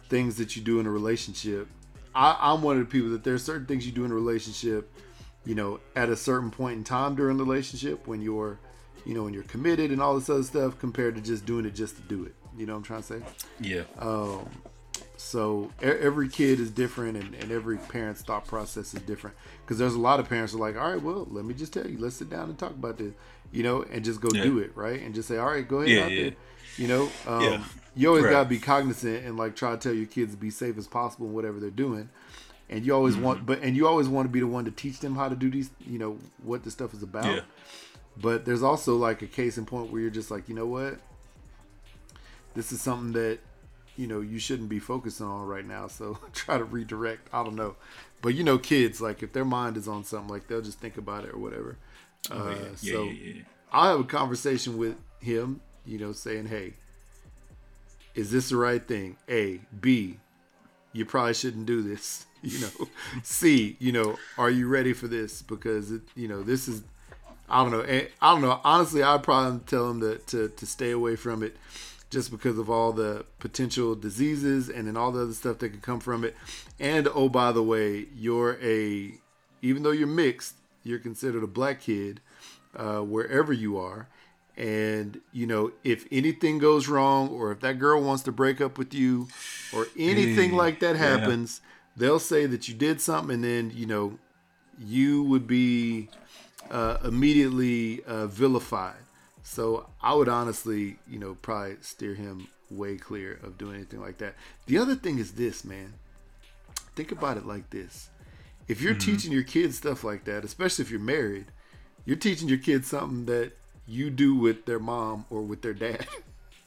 [0.08, 1.68] things that you do in a relationship.
[2.14, 4.92] I, I'm one of the people that there's certain things you do in a relationship,
[5.44, 8.58] you know, at a certain point in time during the relationship when you're,
[9.06, 11.74] you know, when you're committed and all this other stuff compared to just doing it
[11.74, 12.34] just to do it.
[12.56, 13.22] You know what I'm trying to say?
[13.60, 13.82] Yeah.
[15.16, 19.36] So e- every kid is different, and, and every parent's thought process is different.
[19.64, 21.72] Because there's a lot of parents who are like, all right, well, let me just
[21.72, 23.12] tell you, let's sit down and talk about this,
[23.52, 24.42] you know, and just go Yeah.
[24.42, 25.00] do it, right?
[25.00, 26.22] And just say, all right, go ahead Yeah, out yeah.
[26.24, 26.32] there,
[26.76, 27.02] you know.
[27.26, 27.64] Um, Yeah.
[27.94, 28.30] You always Right.
[28.30, 31.26] gotta be cognizant and like try to tell your kids to be safe as possible
[31.26, 32.08] in whatever they're doing.
[32.70, 33.24] And you always Mm-hmm.
[33.24, 35.36] want, but and you always want to be the one to teach them how to
[35.36, 37.26] do these, you know, what this stuff is about.
[37.26, 37.40] Yeah.
[38.20, 40.98] But there's also like a case in point where you're just like, you know what?
[42.54, 43.38] This is something that,
[43.96, 45.86] you know, you shouldn't be focusing on right now.
[45.88, 47.28] So try to redirect.
[47.32, 47.76] I don't know.
[48.22, 50.96] But you know, kids, like if their mind is on something, like they'll just think
[50.96, 51.76] about it or whatever.
[52.30, 52.56] Uh, Oh, yeah.
[52.80, 52.92] Yeah.
[52.94, 53.42] so yeah, yeah.
[53.72, 56.74] I'll have a conversation with him, you know, saying, "Hey,
[58.14, 59.16] is this the right thing?
[59.28, 60.18] A, B,
[60.92, 62.26] you probably shouldn't do this.
[62.44, 62.88] You know,
[63.22, 65.42] C, you know, are you ready for this?
[65.42, 66.82] Because it, you know, this is,
[67.48, 68.60] I don't know, eh, I don't know.
[68.64, 71.56] Honestly, I'd probably tell him to, to to stay away from it,
[72.10, 75.82] just because of all the potential diseases and then all the other stuff that could
[75.82, 76.34] come from it.
[76.80, 79.14] And oh, by the way, you're a,
[79.62, 82.20] even though you're mixed, you're considered a black kid,
[82.76, 84.08] uh, wherever you are.
[84.56, 88.76] And you know, if anything goes wrong, or if that girl wants to break up
[88.78, 89.28] with you,
[89.72, 91.18] or anything Hey, like that yeah.
[91.18, 91.60] happens,
[91.96, 94.18] they'll say that you did something, and then you know,
[94.78, 96.08] you would be
[96.70, 98.96] uh, immediately uh, vilified.
[99.42, 104.18] So I would honestly, you know, probably steer him way clear of doing anything like
[104.18, 104.34] that.
[104.66, 105.94] The other thing is this, man.
[106.94, 108.10] Think about it like this:
[108.68, 111.46] if you're teaching your kids stuff like that, especially if you're married,
[112.04, 113.52] you're teaching your kids something that
[113.86, 116.06] you do with their mom or with their dad.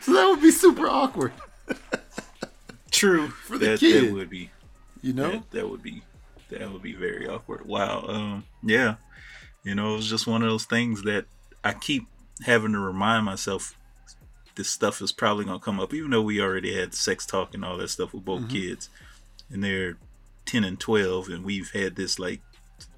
[0.00, 1.32] so that would be super awkward,
[2.90, 3.28] True.
[3.46, 4.06] For the that, kid.
[4.08, 4.50] that would be
[5.02, 5.30] you know?
[5.32, 6.02] that, that would be
[6.50, 7.66] that would be very awkward.
[7.66, 8.04] Wow.
[8.08, 8.96] Um yeah.
[9.64, 11.24] You know, it was just one of those things that
[11.64, 12.06] I keep
[12.44, 13.76] having to remind myself
[14.56, 17.64] this stuff is probably gonna come up, even though we already had sex talk and
[17.64, 18.50] all that stuff with both Mm-hmm.
[18.50, 18.88] kids.
[19.50, 19.96] And they're
[20.44, 22.40] ten and twelve and we've had this like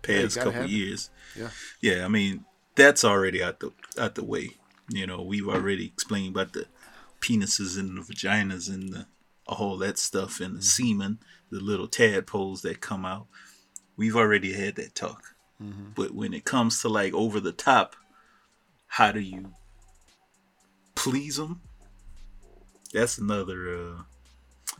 [0.02, 0.70] past gotta couple have it.
[0.70, 1.10] years.
[1.36, 1.50] Yeah.
[1.80, 2.44] Yeah, I mean,
[2.74, 4.50] that's already out the out the way.
[4.88, 6.66] You know, we've already explained about the
[7.20, 9.06] penises and the vaginas and the
[9.46, 11.18] all that stuff and the semen,
[11.50, 13.26] the little tadpoles that come out.
[13.96, 15.34] We've already had that talk.
[15.94, 17.96] But when it comes to like over the top,
[18.86, 19.54] how do you
[20.94, 21.60] please them?
[22.92, 23.74] That's another.
[23.74, 24.02] uh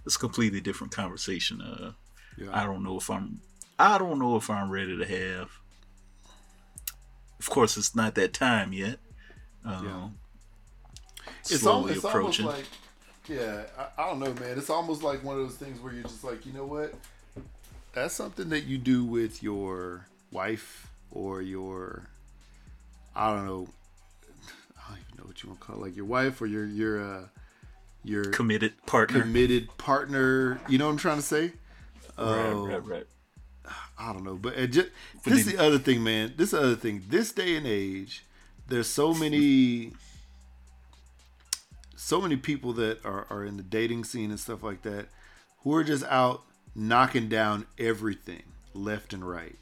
[0.04, 1.61] It's a completely different conversation.
[1.62, 1.92] Uh
[2.37, 2.50] Yeah.
[2.52, 3.40] I don't know if I'm.
[3.78, 5.50] I don't know if I'm ready to have.
[7.44, 8.98] Of course, it's not that time yet.
[9.66, 10.09] Um, Yeah.
[11.42, 12.46] Slowly it's, al- it's approaching.
[12.46, 12.68] almost like
[13.28, 16.02] yeah I, I don't know man it's almost like one of those things where you're
[16.04, 16.94] just like you know what
[17.92, 22.07] that's something that you do with your wife or your
[23.16, 23.66] i don't know
[24.78, 26.66] i don't even know what you want to call it like your wife or your
[26.66, 27.20] your uh
[28.04, 29.20] your committed partner.
[29.22, 31.52] committed partner you know what i'm trying to say right,
[32.18, 33.07] Oh, right, right.
[33.98, 34.88] I don't know, but just,
[35.24, 36.35] this is the other thing, man.
[36.37, 37.03] This is the other thing.
[37.09, 38.24] This day and age,
[38.68, 39.92] there's so many,
[41.96, 45.07] so many people that are, are in the dating scene and stuff like that,
[45.62, 46.42] who are just out
[46.74, 48.42] knocking down everything
[48.74, 49.57] left and right.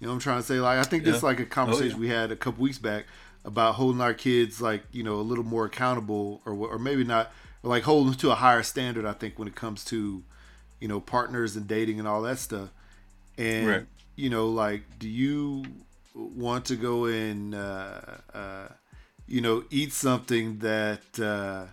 [0.00, 0.60] You know what I'm trying to say?
[0.60, 1.96] Like I think this is like a oh, conversation yeah.
[2.00, 3.06] we had a couple weeks back
[3.44, 7.32] about holding our kids like you know a little more accountable, or or maybe not,
[7.62, 9.06] or like holding to a higher standard.
[9.06, 10.22] I think when it comes to
[10.80, 12.70] you know partners and dating and all that stuff.
[13.38, 13.86] And Right.
[14.16, 15.64] you know, like, do you
[16.14, 18.00] want to go and uh,
[18.32, 18.68] uh,
[19.26, 21.66] you know eat something that uh,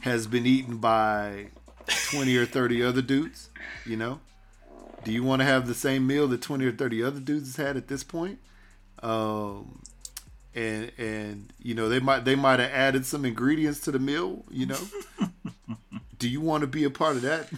[0.00, 1.48] has been eaten by
[2.10, 3.50] twenty or thirty other dudes?
[3.86, 4.20] You know,
[5.04, 7.64] do you want to have the same meal that twenty or thirty other dudes has
[7.66, 8.38] had at this point?
[9.02, 9.80] Um,
[10.54, 14.44] and and you know they might they might have added some ingredients to the meal.
[14.50, 14.78] You know,
[16.18, 17.48] do you want to be a part of that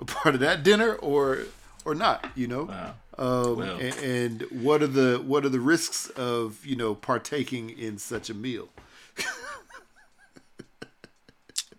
[0.00, 1.42] a part of that dinner or
[1.88, 2.26] or not?
[2.34, 2.64] You know.
[2.64, 2.94] Wow.
[3.18, 3.78] Um, Well.
[3.78, 8.30] and, and what are the what are the risks of you know partaking in such
[8.30, 8.68] a meal?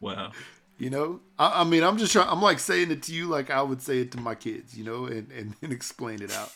[0.01, 0.31] Wow.
[0.77, 2.29] You know, I, I mean, I'm just trying.
[2.29, 4.77] I'm like saying it to you like I would say it to my kids.
[4.77, 6.51] You know, and and, and explain it out.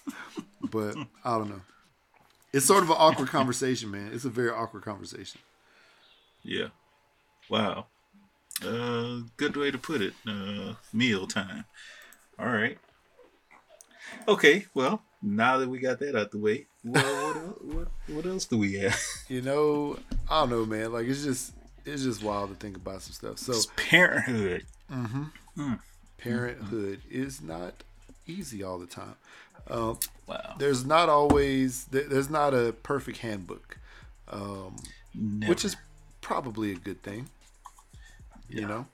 [0.61, 1.61] but I don't know.
[2.53, 4.11] It's sort of an awkward conversation, man.
[4.13, 5.41] It's a very awkward conversation.
[6.41, 6.67] Yeah.
[7.49, 7.87] Wow.
[8.65, 10.13] Uh, good way to put it.
[10.25, 11.65] Uh, meal time.
[12.39, 12.77] All right.
[14.27, 14.65] Okay.
[14.73, 18.45] Well, now that we got that out the way, what what, el- what, what else
[18.45, 18.99] do we have?
[19.29, 19.97] You know,
[20.29, 20.91] I don't know, man.
[20.93, 21.53] Like it's just
[21.85, 23.37] it's just wild to think about some stuff.
[23.39, 24.65] So It's parenthood.
[24.91, 25.23] Mm-hmm.
[25.57, 25.79] Mm.
[26.17, 27.73] parenthood is not
[28.27, 29.15] easy all the time.
[29.69, 29.97] Um,
[30.27, 30.55] Wow.
[30.57, 33.77] there's not always there's not a perfect handbook,
[34.29, 34.77] um,
[35.13, 35.49] Never.
[35.49, 35.75] which is
[36.21, 37.27] probably a good thing.
[38.49, 38.85] You know,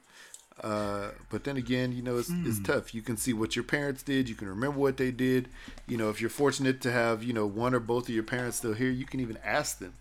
[0.64, 2.94] uh, but then again, you know, it's it's tough.
[2.94, 4.28] You can see what your parents did.
[4.30, 5.48] You can remember what they did.
[5.88, 8.58] You know, if you're fortunate to have you know one or both of your parents
[8.58, 9.94] still here, you can even ask them.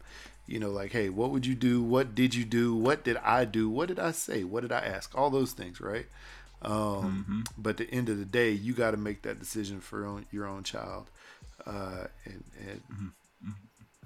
[0.47, 1.83] You know, like, hey, what would you do?
[1.83, 2.75] What did you do?
[2.75, 3.68] What did I do?
[3.68, 4.44] What did I say?
[4.44, 5.16] What did I ask?
[5.16, 6.07] All those things, right?
[6.62, 9.99] Um, But at the end of the day, you got to make that decision for
[9.99, 11.07] your own, your own child,
[11.66, 13.12] uh, and, and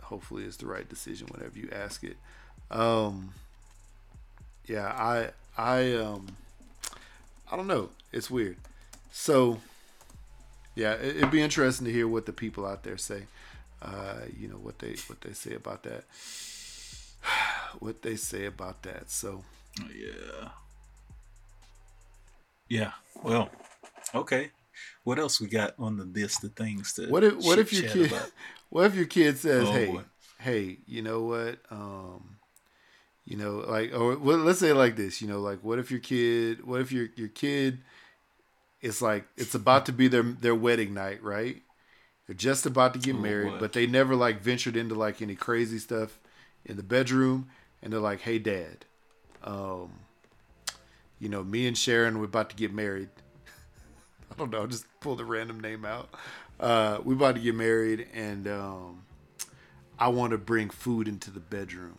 [0.02, 2.16] hopefully it's the right decision whenever you ask it.
[2.70, 3.32] Um,
[4.66, 6.36] yeah, I I um
[7.50, 7.90] I don't know.
[8.12, 8.56] It's weird.
[9.10, 9.60] So
[10.74, 13.24] yeah, it, it'd be interesting to hear what the people out there say.
[13.82, 16.04] uh, you know what they what they say about that.
[17.78, 19.10] what they say about that.
[19.10, 19.42] So
[19.80, 20.48] Oh, yeah.
[22.68, 22.92] Yeah.
[23.22, 23.50] Well,
[24.14, 24.50] okay.
[25.04, 27.82] What else we got on the list of things to what if what if your
[27.90, 28.30] kid about?
[28.70, 30.02] what if your kid says, Oh, "Hey, boy.
[30.40, 31.58] hey, you know what?
[31.70, 32.36] Um,
[33.24, 35.22] you know, like, or well, let's say like this.
[35.22, 36.64] You know, like, what if your kid?
[36.64, 37.80] What if your your kid?
[38.80, 41.62] It's like it's about to be their their wedding night, right?
[42.26, 45.34] They're just about to get Oh, married, but they never like ventured into like any
[45.34, 46.18] crazy stuff
[46.64, 47.48] in the bedroom,
[47.82, 48.84] and they're like, "Hey, Dad,
[49.44, 49.90] um,
[51.18, 53.08] you know, me and Sharon we're about to get married."
[54.32, 56.08] I don't know, just pulled a random name out.
[56.58, 59.02] Uh, we about to get married, and um,
[59.98, 61.98] I want to bring food into the bedroom.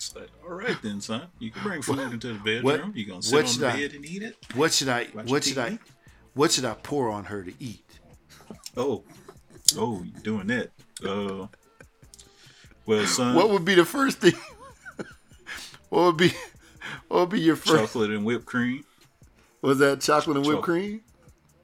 [0.00, 1.26] It's like, all right then, son.
[1.40, 2.62] You can bring food into the bedroom.
[2.64, 4.34] what- you gonna sit on the I- bed and eat it?
[4.54, 5.08] What should I?
[5.12, 5.78] Watch What should I?
[6.32, 7.84] What should I pour on her to eat?
[8.78, 9.04] Oh,
[9.76, 10.70] oh, you doing that?
[11.04, 11.48] Uh,
[12.86, 14.32] well, son, What would be the first thing?
[15.90, 16.32] what would be?
[17.08, 17.92] What would be your first?
[17.92, 18.84] chocolate and whipped cream.
[19.60, 21.02] Was that chocolate and whipped Choc- cream?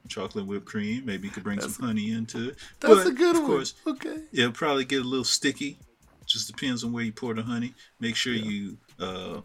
[0.09, 1.03] Chocolate and whipped cream.
[1.05, 2.57] Maybe you could bring some honey into it.
[2.81, 3.51] That's But, a good of one.
[3.51, 4.19] course, Okay.
[4.31, 5.79] it'll probably get a little sticky.
[6.27, 7.73] Just depends on where you pour the honey.
[7.99, 9.41] Make sure you, uh,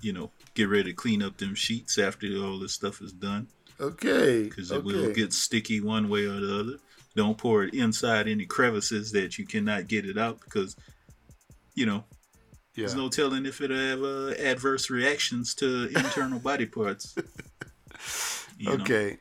[0.00, 3.48] you know, get ready to clean up them sheets after all this stuff is done.
[3.80, 4.44] Okay.
[4.44, 4.86] because it okay.
[4.86, 6.76] will get sticky one way or the other.
[7.16, 10.76] Don't pour it inside any crevices that you cannot get it out because,
[11.74, 12.04] you know,
[12.74, 12.86] Yeah.
[12.86, 17.14] there's no telling if it'll have uh, adverse reactions to internal body parts.
[18.58, 18.82] You know?
[18.82, 19.18] okay.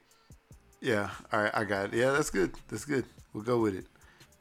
[0.81, 1.09] Yeah.
[1.31, 1.51] All right.
[1.53, 1.93] I got it.
[1.93, 2.51] Yeah, that's good.
[2.67, 3.05] That's good.
[3.33, 3.85] We'll go with it.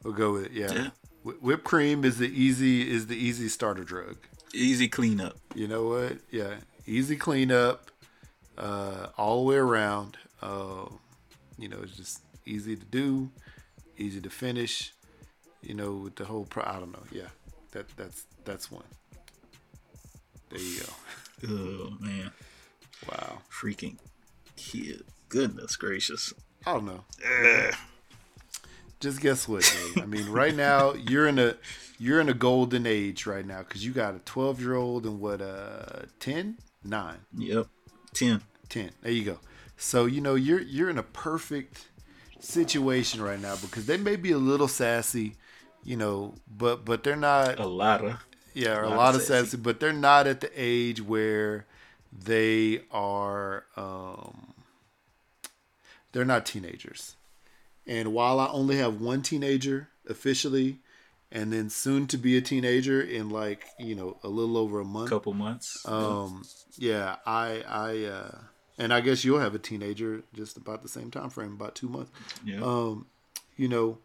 [0.03, 0.51] We'll go with it.
[0.51, 0.71] Yeah.
[0.71, 0.89] Yeah.
[1.23, 4.17] Whi- Whipped cream is the easy is the easy starter drug.
[4.53, 5.37] Easy cleanup.
[5.55, 6.17] You know what?
[6.31, 6.55] Yeah,
[6.85, 7.89] easy cleanup,
[8.57, 10.17] uh, all the way around.
[10.41, 10.85] Uh,
[11.57, 13.31] you know, it's just easy to do,
[13.97, 14.93] easy to finish.
[15.61, 16.63] You know, with the whole pro.
[16.63, 17.03] I don't know.
[17.11, 17.29] Yeah,
[17.71, 18.83] that that's that's one.
[20.49, 20.85] There you go.
[21.45, 22.31] Oh man,
[23.09, 23.39] Wow.
[23.51, 23.97] freaking
[24.55, 25.03] kid!
[25.27, 26.31] Goodness gracious.
[26.65, 27.03] I don't know.
[29.03, 29.69] Just guess what?
[29.95, 30.03] Nate?
[30.03, 31.55] I mean, right now you're in a
[31.99, 35.19] you're in a golden age right now because you got a 12 year old and
[35.19, 37.67] what uh 10 9 Yep,
[38.13, 38.41] ten.
[38.69, 39.39] 10 there you go
[39.77, 41.87] so you know you're you're in a perfect
[42.39, 45.35] situation right now because they may be a little sassy
[45.83, 49.27] you know but but they're not A lot of yeah a lot lot of of
[49.27, 49.45] sassy.
[49.47, 51.65] sassy but they're not at the age where
[52.11, 54.53] they are um
[56.13, 57.15] they're not teenagers
[57.87, 60.79] and while i only have one teenager officially
[61.31, 64.85] and then soon to be a teenager in like you know a little over a
[64.85, 65.85] month couple months.
[65.87, 66.43] um,
[66.77, 68.37] yeah, I, I, uh,
[68.77, 71.89] and I guess you'll have a teenager just about the same time frame, about two
[71.89, 72.11] months.
[72.43, 72.61] yeah.
[72.61, 73.07] Um,
[73.57, 73.99] you know,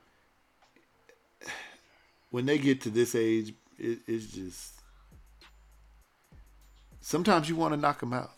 [2.30, 4.80] when they get to this age, it, it's just
[7.00, 8.32] sometimes you want to knock them out.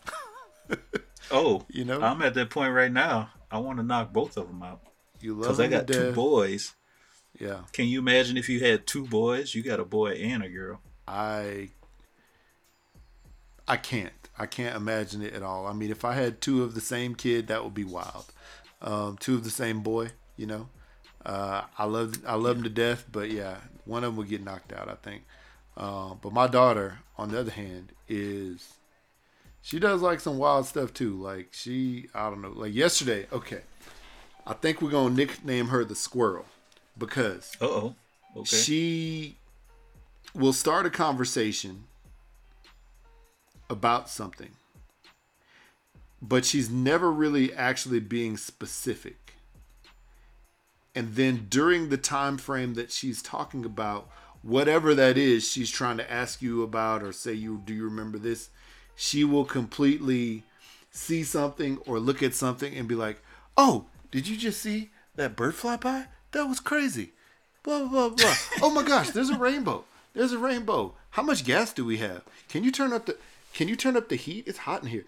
[1.31, 3.29] oh, you know, I'm at that point right now.
[3.51, 4.81] I want to knock both of them out
[5.23, 6.73] you love because I got two boys.
[7.39, 9.55] Yeah, Can you imagine if you had two boys?
[9.55, 10.81] You got a boy and a girl.
[11.07, 11.69] I,
[13.67, 14.11] I can't.
[14.37, 15.65] I can't imagine it at all.
[15.65, 18.25] I mean, if I had two of the same kid, that would be wild.
[18.81, 20.67] Um, two of the same boy, you know.
[21.25, 24.43] Uh, I love I love them to death, but yeah, one of them would get
[24.43, 24.89] knocked out.
[24.89, 25.23] I think.
[25.77, 28.73] Uh, but my daughter, on the other hand, is
[29.61, 31.21] she does like some wild stuff too.
[31.21, 32.51] Like she, I don't know.
[32.53, 33.61] Like yesterday, okay.
[34.45, 36.45] I think we're gonna nickname her the squirrel
[36.97, 37.95] because oh.
[38.35, 38.55] Okay.
[38.55, 39.37] she
[40.33, 41.83] will start a conversation
[43.69, 44.51] about something
[46.21, 49.33] but she's never really actually being specific
[50.93, 54.09] and then during the time frame that she's talking about
[54.41, 58.17] whatever that is she's trying to ask you about or say you do you remember
[58.17, 58.49] this
[58.95, 60.43] she will completely
[60.91, 63.21] see something or look at something and be like
[63.57, 67.13] oh did you just see that bird fly by that was crazy
[67.63, 69.83] blah blah blah oh my gosh, there's a rainbow.
[70.13, 70.93] There's a rainbow.
[71.11, 72.23] How much gas do we have?
[72.49, 73.17] Can you turn up the
[73.53, 74.45] Can you turn up the heat?
[74.47, 75.05] It's hot in here.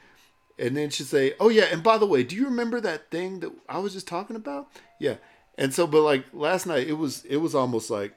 [0.59, 3.39] And then she'd say, "Oh yeah, and by the way, do you remember that thing
[3.39, 4.67] that I was just talking about?"
[4.99, 5.15] Yeah.
[5.57, 8.13] And so, but like last night, it was it was almost like,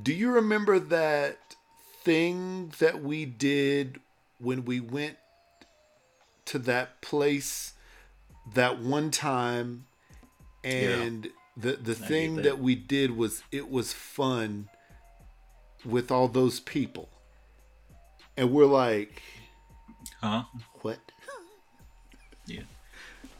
[0.00, 1.38] do you remember that
[2.02, 4.00] thing that we did
[4.38, 5.16] when we went
[6.46, 7.72] to that place
[8.54, 9.86] that one time
[10.64, 12.42] and the the thing that.
[12.42, 12.58] that.
[12.58, 14.68] we did was it was fun
[15.84, 17.08] with all those people
[18.36, 19.22] and we're like
[20.20, 20.44] Huh?
[20.82, 20.98] what
[22.46, 22.60] Yeah.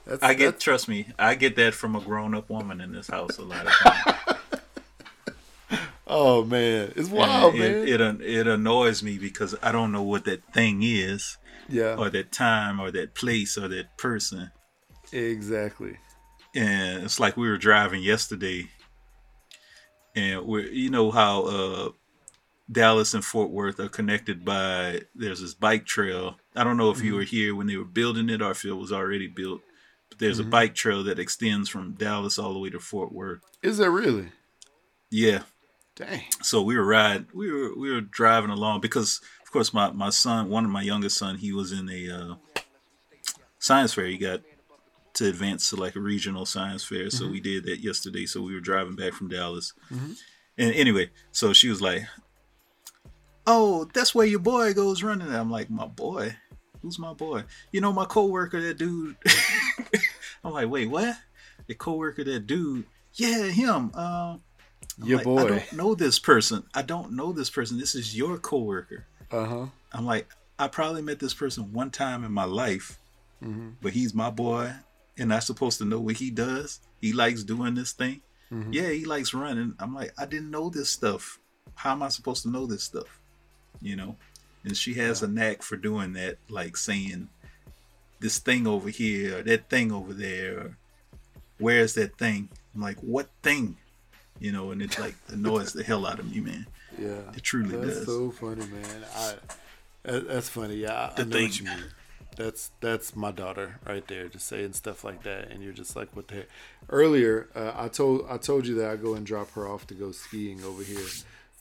[0.06, 0.44] that's, I get.
[0.46, 3.66] that's- Trust me, I get that from a grown-up woman in this house a lot
[3.66, 4.38] of times.
[6.08, 7.88] Oh man, it's wild, And man.
[7.88, 11.36] it, it it annoys me because I don't know what that thing is,
[11.68, 14.52] yeah, or that time, or that place, or that person.
[15.12, 15.96] Exactly.
[16.54, 18.68] and it's like we were driving yesterday
[20.14, 21.88] and we're you know how uh
[22.70, 27.02] dallas and fort worth are connected by there's this bike trail i don't know if
[27.02, 29.60] you were here when they were building it or if it was already built
[30.08, 33.40] but there's a bike trail that extends from dallas all the way to fort worth
[33.62, 34.30] Is that really?
[35.10, 35.42] yeah
[35.94, 36.22] Dang.
[36.42, 40.10] so we were riding we were we were driving along because of course my my
[40.10, 42.34] son one of my youngest son he was in a uh
[43.60, 44.40] science fair he got
[45.16, 47.10] to advance to like a regional science fair.
[47.10, 48.26] So we did that yesterday.
[48.26, 49.72] So we were driving back from dallas.
[49.90, 52.04] And anyway so she was like
[53.46, 55.26] oh that's where your boy goes running.
[55.26, 56.36] And i'm like my boy?
[56.82, 57.44] Who's my boy?
[57.72, 59.16] You know my coworker that dude.
[60.44, 61.16] I'm like wait what?
[61.66, 62.84] The coworker that dude?
[63.14, 63.90] Yeah him.
[63.94, 64.36] Uh
[65.00, 65.40] I'm Your like, boy.
[65.40, 66.64] I don't know this person.
[66.74, 67.78] I don't know this person.
[67.78, 69.04] This is your coworker.
[69.30, 69.66] Uh huh.
[69.92, 72.98] I'm like, I probably met this person one time in my life,
[73.82, 74.72] but he's my boy,
[75.18, 76.80] and I'm supposed to know what he does.
[77.00, 78.20] He likes doing this thing.
[78.52, 78.72] Mm-hmm.
[78.72, 79.74] Yeah, he likes running.
[79.78, 81.38] I'm like, I didn't know this stuff.
[81.74, 83.18] How am I supposed to know this stuff?
[83.80, 84.16] You know?
[84.64, 87.28] And she has a knack for doing that, like saying
[88.20, 90.76] this thing over here, or that thing over there, or
[91.58, 92.48] where's that thing?
[92.74, 93.76] I'm like, what thing?
[94.40, 96.66] You know, and it like annoys the hell out of me, man.
[96.98, 97.20] Yeah.
[97.36, 98.06] It truly That's does.
[98.06, 99.04] so funny, man.
[99.14, 99.34] I
[100.04, 100.76] that's funny.
[100.76, 101.66] Yeah, I, I The know what thing.
[101.66, 101.84] you mean.
[102.36, 106.14] That's that's my daughter right there, just saying stuff like that, and you're just like,
[106.14, 106.48] what the heck?
[106.90, 109.94] Earlier, uh, I told I told you that I go and drop her off to
[109.94, 111.06] go skiing over here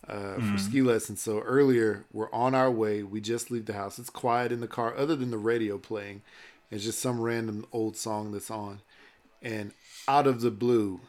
[0.08, 0.52] uh, Mm-hmm.
[0.52, 1.22] for ski lessons.
[1.22, 3.04] So earlier, we're on our way.
[3.04, 3.98] We just leave the house.
[4.00, 6.22] It's quiet in the car, other than the radio playing.
[6.72, 8.82] It's just some random old song that's on,
[9.42, 9.72] and
[10.08, 11.00] out of the blue,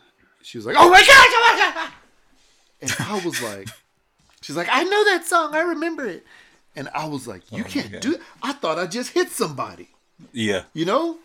[0.42, 1.08] she was like, "Oh my gosh!
[1.10, 1.92] Oh my god!"
[2.82, 3.68] And I was like.
[4.42, 5.56] She's like, I know that song.
[5.56, 6.24] I remember it.
[6.76, 8.02] And I was like, you oh, can't God.
[8.02, 8.20] do it.
[8.42, 9.88] I thought I just hit somebody.
[10.32, 10.64] Yeah.
[10.74, 11.18] You know?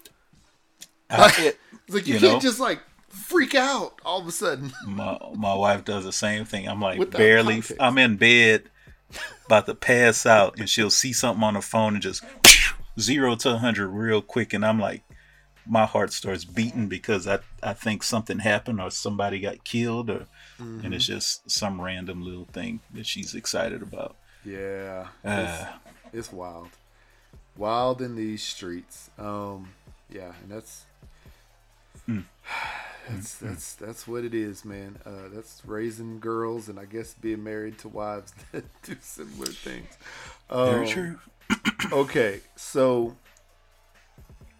[1.09, 2.39] I- it- like you, You can't know?
[2.39, 2.79] just like
[3.09, 4.71] freak out all of a sudden.
[4.87, 6.67] my my wife does the same thing.
[6.67, 7.55] I'm like Without barely.
[7.55, 7.77] context.
[7.79, 8.69] I'm in bed,
[9.45, 12.23] about to pass out, and she'll see something on the phone and just
[12.99, 15.03] zero to hundred real quick, and I'm like,
[15.65, 20.27] my heart starts beating because I I think something happened or somebody got killed or,
[20.57, 20.93] and mm-hmm.
[20.93, 24.15] it's just some random little thing that she's excited about.
[24.45, 25.07] Yeah.
[25.23, 25.65] Uh,
[26.11, 26.69] It's, it's wild.
[27.57, 29.09] Wild in these streets.
[29.17, 29.69] Um,
[30.09, 30.85] yeah, and that's
[32.07, 32.23] Mm.
[33.09, 34.97] that's that's that's what it is, man.
[35.05, 39.87] Uh, that's raising girls and I guess being married to wives that do similar things.
[40.49, 41.19] very Um, true.
[41.91, 43.15] Okay, so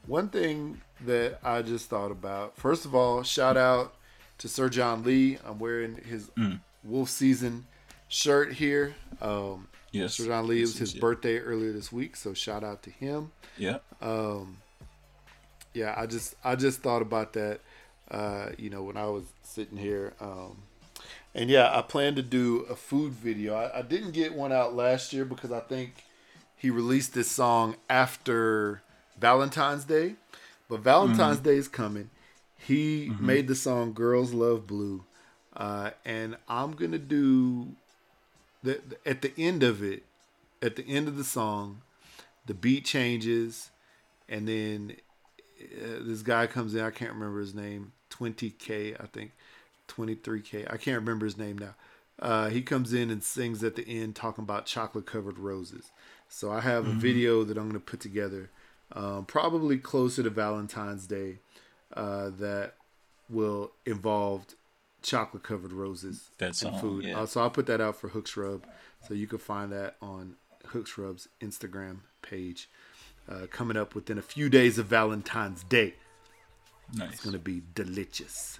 [0.06, 2.58] one thing that I just thought about.
[2.58, 3.94] First of all, shout out
[4.40, 5.38] to Sir John Lee.
[5.46, 6.60] I'm wearing his Mm.
[6.84, 7.66] Wolf Season
[8.08, 8.96] shirt here.
[9.22, 12.82] Um, Yes, John Lee, it was his yes, birthday earlier this week, so shout out
[12.84, 13.32] to him.
[13.58, 13.80] Yeah.
[14.02, 14.58] Um,
[15.74, 17.60] yeah, I just I just thought about that.
[18.10, 20.64] Uh, you know, when I was sitting here, um,
[21.34, 23.56] and yeah, I plan to do a food video.
[23.56, 26.04] I, I didn't get one out last year because I think
[26.58, 28.82] he released this song after
[29.18, 30.16] Valentine's Day,
[30.70, 32.10] but Valentine's Day is coming.
[32.58, 35.04] He made the song "Girls Love Blue,"
[35.56, 37.76] uh, and I'm gonna do
[38.64, 40.04] the, at the end of it.
[40.64, 41.82] At the end of the song,
[42.46, 43.72] the beat changes,
[44.30, 44.96] and then
[45.60, 46.82] uh, this guy comes in.
[46.82, 47.94] I can't remember his name.
[48.12, 49.32] 20k, I think,
[49.88, 50.72] 23k.
[50.72, 51.74] I can't remember his name now.
[52.20, 55.92] Uh, he comes in and sings at the end, talking about chocolate covered roses.
[56.30, 58.52] So I have a video that I'm going to put together,
[58.94, 61.40] um, probably closer to Valentine's Day,
[61.94, 62.76] uh, that
[63.30, 64.46] will involve
[65.02, 67.06] chocolate covered roses That and food.
[67.06, 67.20] yeah.
[67.20, 68.66] Uh, so I'll put that out for Hooks Rub,
[69.08, 70.36] so you can find that on
[70.68, 72.70] Hooks Rub's Instagram page.
[73.30, 75.94] Uh, coming up within a few days of Valentine's Day.
[76.94, 77.14] Nice.
[77.14, 78.60] It's gonna be delicious.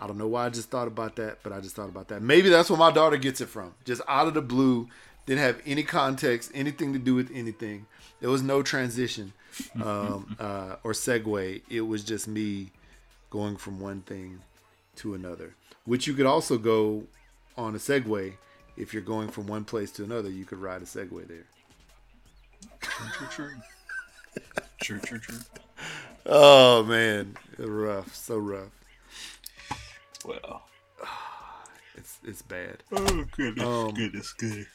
[0.00, 2.22] I don't know why I just thought about that, but I just thought about that.
[2.22, 3.74] Maybe that's where my daughter gets it from.
[3.84, 4.88] Just out of the blue,
[5.24, 7.86] didn't have any context, anything to do with anything.
[8.20, 9.32] There was no transition
[9.82, 11.62] um, uh, or segue.
[11.70, 12.70] It was just me
[13.30, 14.40] going from one thing
[14.96, 15.54] to another.
[15.84, 17.04] Which you could also go
[17.56, 18.34] on a Segway.
[18.76, 20.28] if you're going from one place to another.
[20.30, 21.46] You could ride a Segway there.
[22.80, 23.50] True, true, true.
[24.82, 25.38] true, true, true.
[26.26, 28.70] Oh man, rough, so rough.
[30.24, 30.62] Well.
[31.96, 32.82] It's it's bad.
[32.92, 34.66] Oh goodness, Um, goodness, good.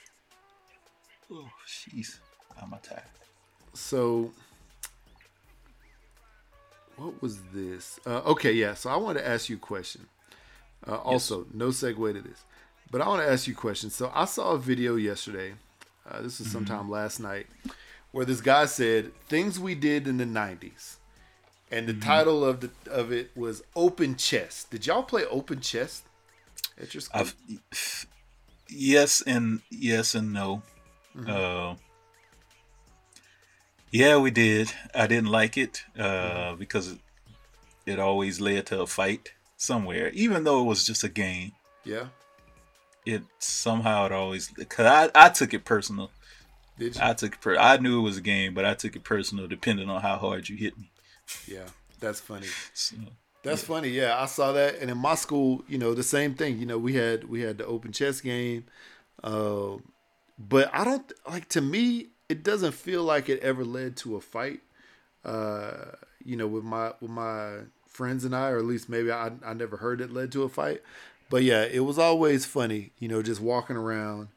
[1.32, 2.18] Oh, jeez,
[2.62, 3.28] I'm attacked.
[3.74, 4.32] So,
[7.02, 8.00] what was this?
[8.06, 8.74] Uh, okay, yeah.
[8.74, 10.06] So I want to ask you a question.
[10.88, 12.44] Uh, also, no segue to this.
[12.90, 13.90] But I want to ask you a question.
[13.90, 15.54] So I saw a video yesterday.
[16.10, 16.58] Uh, this was Mm-hmm.
[16.66, 17.48] sometime last night,
[18.12, 20.96] where this guy said things we did in the '90s,
[21.72, 22.00] and Mm-hmm.
[22.00, 24.72] the title of the of it was Open Chest.
[24.72, 26.04] Did y'all play Open Chest
[26.82, 27.22] at your school?
[27.22, 27.36] I've,
[28.70, 30.64] yes and yes and no.
[31.16, 31.30] Mm-hmm.
[33.94, 34.72] Uh, yeah, we did.
[34.96, 36.60] I didn't like it uh, Mm-hmm.
[36.60, 37.00] because it,
[37.86, 41.52] it always led to a fight somewhere, even though it was just a game.
[41.86, 42.08] yeah.
[43.04, 46.12] It somehow it always because I, I took it personal.
[46.78, 47.02] Did you?
[47.04, 49.48] I took it per- I knew it was a game, but I took it personal
[49.48, 50.92] depending on how hard you hit me.
[51.48, 51.68] yeah.
[52.00, 52.46] That's funny.
[52.76, 52.96] So,
[53.42, 53.90] That's funny.
[53.90, 56.60] Yeah, I saw that, and in my school, you know, the same thing.
[56.60, 58.66] You know, we had we had the open chest game,
[59.24, 59.78] uh,
[60.38, 61.50] but I don't like.
[61.50, 64.62] To me, it doesn't feel like it ever led to a fight.
[65.24, 65.92] Uh,
[66.24, 69.54] you know, with my with my friends and I, or at least maybe I I
[69.54, 70.82] never heard it led to a fight.
[71.30, 72.92] But yeah, it was always funny.
[73.00, 74.30] You know, just walking around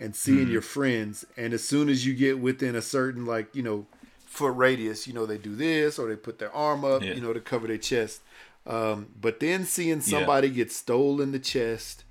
[0.00, 3.62] and seeing your friends, and as soon as you get within a certain like you
[3.62, 3.86] know
[4.26, 7.14] foot radius, you know they do this or they put their arm up, Yeah.
[7.14, 8.20] you know, to cover their chest.
[8.66, 12.04] Um, but then seeing somebody get stole in the chest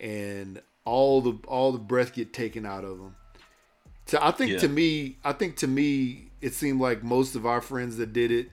[0.00, 3.16] and all the all the breath get taken out of them.
[4.08, 4.58] So I think Yeah.
[4.60, 8.30] to me, I think to me, it seemed like most of our friends that did
[8.30, 8.50] it,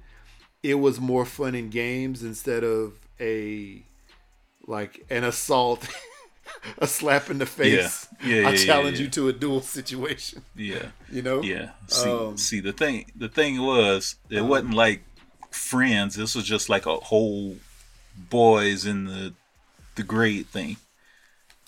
[0.61, 3.81] it was more fun in games instead of a
[4.67, 5.87] like an assault,
[6.79, 8.07] a slap in the face.
[8.21, 10.43] Yeah, yeah, I yeah, challenge you to a duel situation.
[10.55, 10.87] yeah.
[11.11, 11.41] You know?
[11.41, 11.71] Yeah.
[11.87, 15.03] See, Um, see the thing the thing was it wasn't like
[15.51, 16.15] friends.
[16.15, 17.57] This was just like a whole
[18.29, 19.33] boys in the
[19.95, 20.77] the grade thing.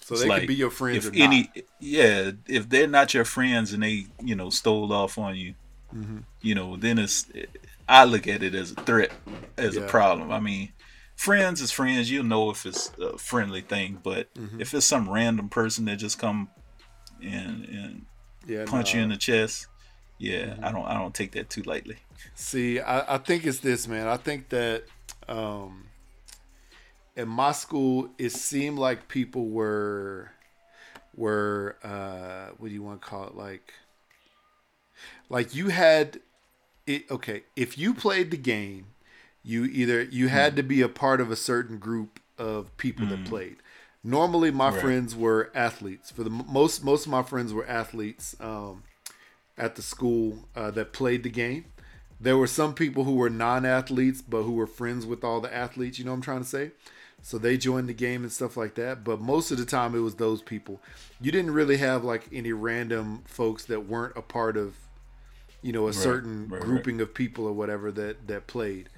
[0.07, 3.25] So It's they like, could be your friends if any yeah, if they're not your
[3.25, 5.55] friends and they, you know, stole off on you,
[5.93, 6.19] Mm-hmm.
[6.41, 7.25] you know, then it's
[7.87, 9.11] I look at it as a threat,
[9.57, 9.81] as Yeah.
[9.83, 10.31] a problem.
[10.31, 10.73] I mean,
[11.15, 12.11] friends is friends.
[12.11, 14.59] You know if it's a friendly thing, but Mm-hmm.
[14.59, 16.49] if it's some random person that just come
[17.21, 18.05] and and
[18.47, 19.67] Yeah, punch you in the chest,
[20.19, 20.63] yeah, Mm-hmm.
[20.63, 21.97] I don't I don't take that too lightly.
[22.35, 24.07] See, I, I think it's this, man.
[24.07, 24.83] I think that
[25.27, 25.86] um,
[27.17, 30.31] in my school, it seemed like people were
[31.15, 33.35] were uh, what do you want to call it?
[33.35, 33.73] Like,
[35.29, 36.19] like you had
[36.85, 37.09] it.
[37.11, 38.85] Okay, if you played the game,
[39.43, 43.25] you either you had to be a part of a certain group of people that
[43.25, 43.57] played.
[44.03, 44.79] Normally, my Right.
[44.79, 46.11] friends were athletes.
[46.11, 48.83] For the most, most of my friends were athletes um,
[49.57, 51.65] at the school uh, that played the game.
[52.19, 55.99] There were some people who were non-athletes, but who were friends with all the athletes.
[55.99, 56.71] You know what I'm trying to say?
[57.21, 59.03] So they joined the game and stuff like that.
[59.03, 60.79] But most of the time, it was those people.
[61.19, 64.75] You didn't really have like any random folks that weren't a part of,
[65.61, 66.61] you know, a certain right, right.
[66.61, 68.89] grouping of people or whatever that that played.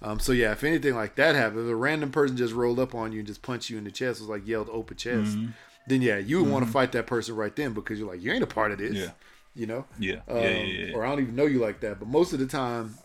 [0.00, 2.94] Um, so yeah, if anything like that happened, if a random person just rolled up
[2.94, 5.50] on you and just punched you in the chest, was like yelled open chest, Mm-hmm.
[5.86, 8.32] then yeah, you would want to fight that person right then because you're like, you
[8.32, 8.94] ain't a part of this.
[8.94, 9.10] Yeah.
[9.56, 9.84] You know?
[9.98, 10.94] Yeah, Um, yeah, yeah.
[10.94, 11.98] Or I don't even know you like that.
[12.00, 12.96] But most of the time,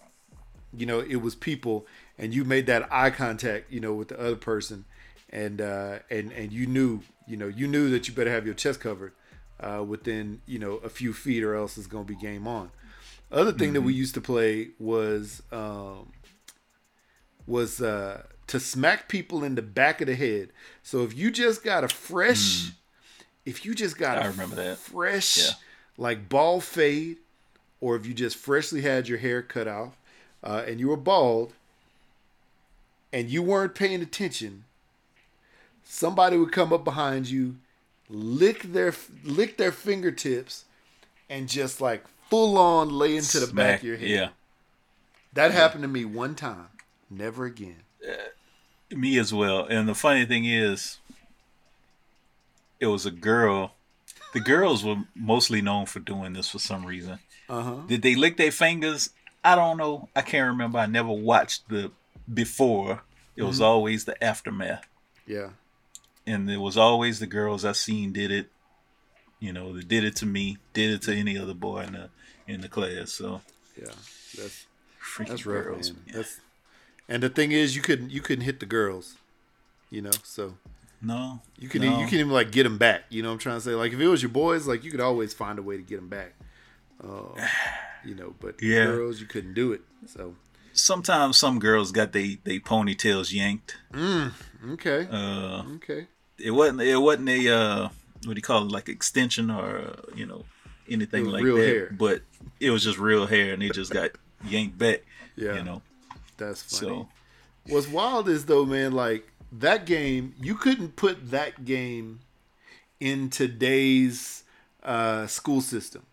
[0.76, 1.86] you know, it was people
[2.20, 4.86] and you made that eye contact, you know, with the other person
[5.32, 8.56] and uh and and you knew, you know, you knew that you better have your
[8.56, 9.14] chest covered
[9.62, 12.72] uh within, you know, a few feet or else it's gonna be game on.
[13.32, 14.00] Other thing that we Mm-hmm.
[14.00, 16.14] used to play was um
[17.48, 20.50] was uh to smack people in the back of the head.
[20.84, 22.74] So if you just got a fresh
[23.46, 24.22] if you just got Mm.
[24.22, 24.78] I a remember that.
[24.78, 25.54] fresh Yeah.
[25.98, 27.18] like ball fade
[27.82, 29.98] or if you just freshly had your hair cut off
[30.44, 31.54] uh, and you were bald
[33.12, 34.66] and you weren't paying attention
[35.84, 37.56] somebody would come up behind you
[38.10, 38.94] lick their
[39.24, 40.66] lick their fingertips
[41.30, 44.30] and just like full on lay into the back of your head Yeah.
[45.34, 46.68] that happened to me one time
[47.10, 47.84] never again
[48.92, 49.66] Me as well.
[49.66, 50.98] And the funny thing is,
[52.80, 53.76] it was a girl.
[54.34, 57.20] The girls were mostly known for doing this for some reason.
[57.48, 59.12] uh-huh Did they lick their fingers?
[59.44, 60.10] I don't know.
[60.16, 60.80] I can't remember.
[60.80, 61.92] I never watched the
[62.34, 63.02] before.
[63.36, 64.86] It was always the aftermath.
[65.26, 65.50] yeah
[66.28, 68.50] And it was always the girls I seen did it.
[69.40, 72.10] You know, they did it to me, did it to any other boy in the
[72.48, 73.12] in the class.
[73.14, 73.42] So
[73.82, 73.94] yeah
[74.38, 74.66] that's
[75.02, 75.94] freaking That's rough, girls.
[75.94, 76.02] man.
[76.14, 76.42] That's
[77.08, 79.16] and the thing is, you couldn't you couldn't hit the girls,
[79.90, 80.12] you know.
[80.24, 80.56] So
[81.02, 81.42] No.
[81.58, 82.00] you can no.
[82.02, 83.04] you can even like get them back.
[83.10, 83.72] You know what I'm trying to say?
[83.72, 85.96] Like if it was your boys, like you could always find a way to get
[85.96, 86.34] them back.
[87.02, 87.48] Uh,
[88.04, 88.86] you know, but Yeah.
[88.88, 89.82] girls, you couldn't do it.
[90.08, 90.36] So
[90.74, 93.78] Sometimes some girls got they they ponytails yanked.
[94.74, 96.08] okay, Uh, okay,
[96.38, 97.90] it wasn't it wasn't a uh
[98.26, 100.46] what do you call it like extension or uh, you know
[100.90, 101.96] anything like real that hair.
[101.98, 102.22] but
[102.60, 104.12] it was just real hair and they just got
[104.46, 105.02] yanked back
[105.36, 105.82] yeah, you know
[106.38, 107.08] that's funny.
[107.08, 107.10] so
[107.74, 112.22] What's wild is though, man, like that game, you couldn't put that game
[113.00, 114.44] in today's
[114.84, 116.04] uh, school system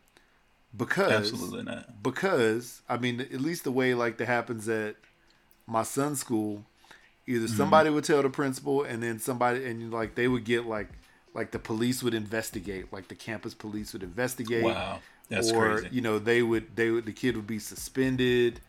[0.77, 2.03] because Absolutely not.
[2.03, 4.97] because I mean at least the way like that happens at
[5.67, 6.65] my son's school,
[7.27, 10.89] either somebody would tell the principal and then somebody and like they would get like
[11.35, 14.65] like the police would investigate, like the campus police would investigate.
[14.65, 15.89] Wow, that's or crazy.
[15.91, 18.61] you know they would they would the kid would be suspended,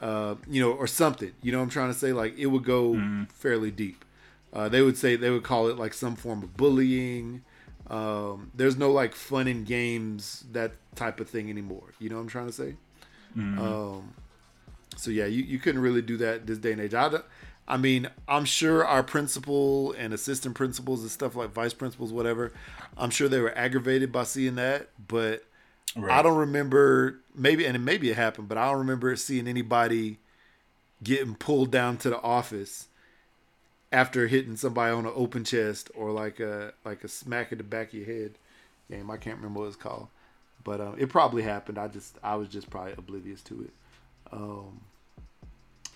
[0.00, 1.32] uh, you know, or something.
[1.42, 2.12] You know what I'm trying to say?
[2.12, 3.24] Like it would go Mm-hmm.
[3.24, 4.04] fairly deep.
[4.52, 7.42] Uh, they would say they would call it like some form of bullying.
[7.88, 11.92] Um, there's no like fun and games that type of thing anymore.
[11.98, 12.74] You know what I'm trying to say?
[13.36, 13.60] Mm-hmm.
[13.60, 14.14] Um,
[14.96, 16.94] so yeah, you, you couldn't really do that this day and age.
[16.94, 17.20] I,
[17.68, 22.52] I mean, I'm sure our principal and assistant principals and stuff like vice principals, whatever,
[22.96, 24.88] I'm sure they were aggravated by seeing that.
[25.06, 25.44] But
[26.08, 30.18] I don't remember maybe, and maybe it happened, but I don't remember seeing anybody
[31.02, 32.88] getting pulled down to the office
[33.92, 37.64] after hitting somebody on an open chest or like a like a smack in the
[37.64, 38.32] back of your head
[38.90, 39.10] game.
[39.10, 40.08] I can't remember what it's called,
[40.64, 41.78] but um, it probably happened.
[41.78, 43.70] I just I was just probably oblivious to it.
[44.32, 44.80] Um,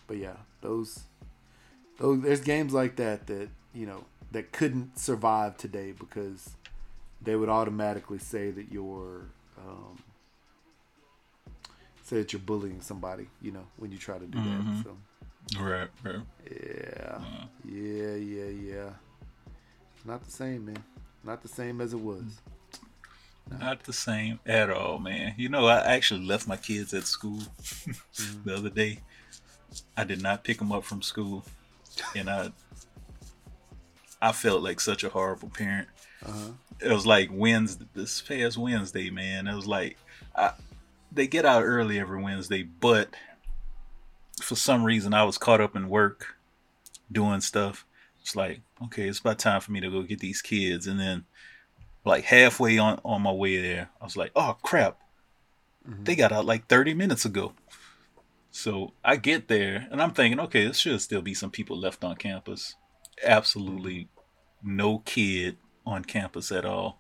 [0.07, 1.05] but yeah, those
[1.99, 6.51] those there's games like that that you know that couldn't survive today because
[7.21, 9.27] they would automatically say that you're
[9.59, 9.99] um,
[12.03, 13.27] say that you're bullying somebody.
[13.43, 14.85] You know when you try to do that.
[14.85, 14.97] So.
[15.59, 16.21] Right, right.
[16.51, 17.17] Yeah.
[17.17, 17.47] Uh-huh.
[17.65, 18.91] Yeah, yeah, yeah.
[20.05, 20.85] Not the same, man.
[21.25, 22.41] Not the same as it was.
[23.59, 25.35] Not the same at all, man.
[25.37, 27.39] You know, I actually left my kids at school
[27.87, 28.51] the mm-hmm.
[28.51, 29.01] other day.
[29.97, 31.45] I did not pick them up from school,
[32.17, 32.51] and I,
[34.23, 35.89] I felt like such a horrible parent.
[36.25, 36.51] Uh-huh.
[36.81, 39.47] It was like Wednesday, this past Wednesday, man.
[39.47, 39.99] It was like,
[40.35, 40.53] I,
[41.13, 43.15] they get out early every Wednesday, but
[44.43, 46.37] for some reason I was caught up in work,
[47.11, 47.87] doing stuff.
[48.21, 51.25] It's like, okay, it's about time for me to go get these kids, and then
[52.05, 54.99] like halfway on on my way there, I was like, "Oh crap,
[55.89, 56.05] mm-hmm.
[56.05, 57.55] they got out like 30 minutes ago."
[58.51, 62.03] So I get there, and I'm thinking, okay, there should still be some people left
[62.03, 62.75] on campus.
[63.23, 64.09] Absolutely
[64.63, 66.99] no kid on campus at all.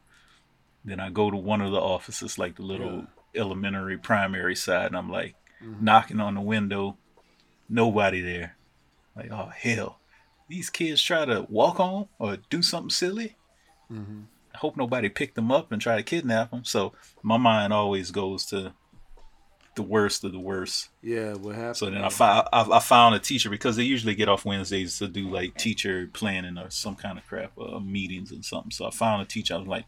[0.84, 4.96] Then I go to one of the offices, like the little elementary primary side, and
[4.96, 5.84] I'm like mm-hmm.
[5.84, 6.96] knocking on the window,
[7.70, 8.56] nobody there.
[9.16, 10.00] Like, oh hell,
[10.48, 13.36] these kids try to walk home or do something silly.
[14.54, 16.64] I hope nobody picked them up and try to kidnap them.
[16.64, 16.92] So
[17.22, 18.72] my mind always goes to
[19.76, 20.88] the worst of the worst.
[21.02, 21.76] Yeah, what happened?
[21.76, 24.98] So then I, fi- I, I found a teacher because they usually get off Wednesdays
[24.98, 28.72] to do like teacher planning or some kind of crap, uh, meetings and something.
[28.72, 29.54] So I found a teacher.
[29.54, 29.84] I was like,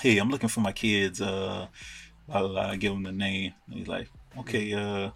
[0.00, 1.68] "Hey, I'm looking for my kids." Uh,
[2.28, 2.70] blah.
[2.70, 3.54] I give him the name.
[3.66, 4.08] And he's like,
[4.38, 5.10] "Okay, uh,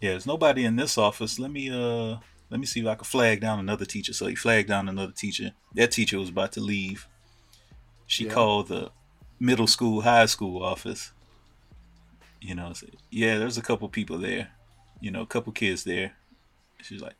[0.00, 1.38] yeah, there's nobody in this office.
[1.38, 2.18] Let me uh,
[2.50, 5.12] let me see if I can flag down another teacher." So he flagged down another
[5.12, 5.52] teacher.
[5.74, 7.08] That teacher was about to leave.
[8.06, 8.32] She Yeah.
[8.32, 8.90] called the
[9.40, 11.12] middle school, high school office
[12.44, 14.50] you know, say, yeah, there's a couple people there,
[15.00, 16.12] you know, a couple kids there.
[16.82, 17.14] She's like,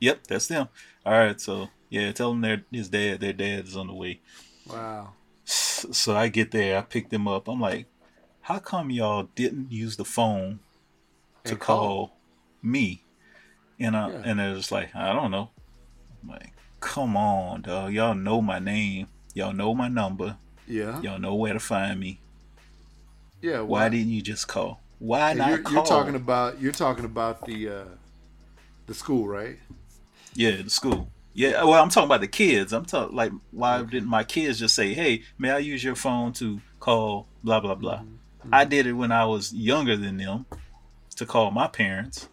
[0.00, 0.68] yep, that's them.
[1.04, 4.20] All right, so yeah, tell them their his dad, their dad is on the way.
[4.66, 5.12] wow.
[5.44, 7.46] So I get there, I pick them up.
[7.46, 7.86] I'm like,
[8.40, 10.60] how come y'all didn't use the phone
[11.44, 12.16] to call, call.
[12.62, 13.04] Me?
[13.78, 14.22] And I, Yeah.
[14.24, 15.50] and they're just like, I don't know.
[16.22, 17.92] I'm like, come on, dog.
[17.92, 19.08] Y'all know my name.
[19.34, 20.36] Y'all know my number.
[20.66, 21.00] Yeah.
[21.00, 22.20] Y'all know where to find me.
[23.40, 23.60] Yeah.
[23.60, 24.80] Why didn't you just call?
[24.98, 25.72] Why not you're, call?
[25.72, 27.84] you're talking about you're talking about the uh
[28.86, 29.58] the school, right?
[30.34, 31.10] Yeah, the school.
[31.32, 32.72] Yeah, well, I'm talking about the kids.
[32.72, 36.32] I'm talking like, why didn't my kids just say, "Hey, may I use your phone
[36.34, 38.02] to call blah blah blah"?
[38.52, 40.44] I did it when I was younger than them
[41.16, 42.28] to call my parents.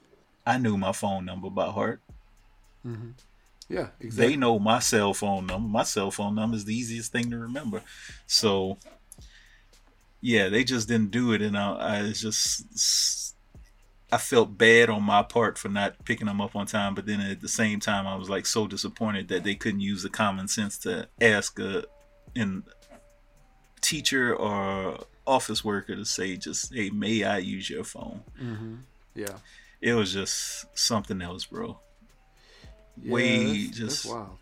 [0.47, 1.99] I knew my phone number by heart.
[2.85, 3.11] Mm-hmm.
[3.69, 4.27] Yeah, exactly.
[4.27, 5.67] They know my cell phone number.
[5.67, 7.81] My cell phone number is the easiest thing to remember.
[8.27, 8.77] So,
[10.21, 13.35] yeah, they just didn't do it, and I, I was just
[14.09, 16.95] I felt bad on my part for not picking them up on time.
[16.95, 20.01] But then at the same time, I was like so disappointed that they couldn't use
[20.01, 21.83] the common sense to ask a
[22.35, 22.63] in
[23.81, 28.75] teacher or office worker to say just, "Hey, may I use your phone?" Mm-hmm.
[29.13, 29.37] yeah.
[29.81, 31.79] It was just something else, bro.
[33.01, 34.37] yeah Way that's, that's just- wild.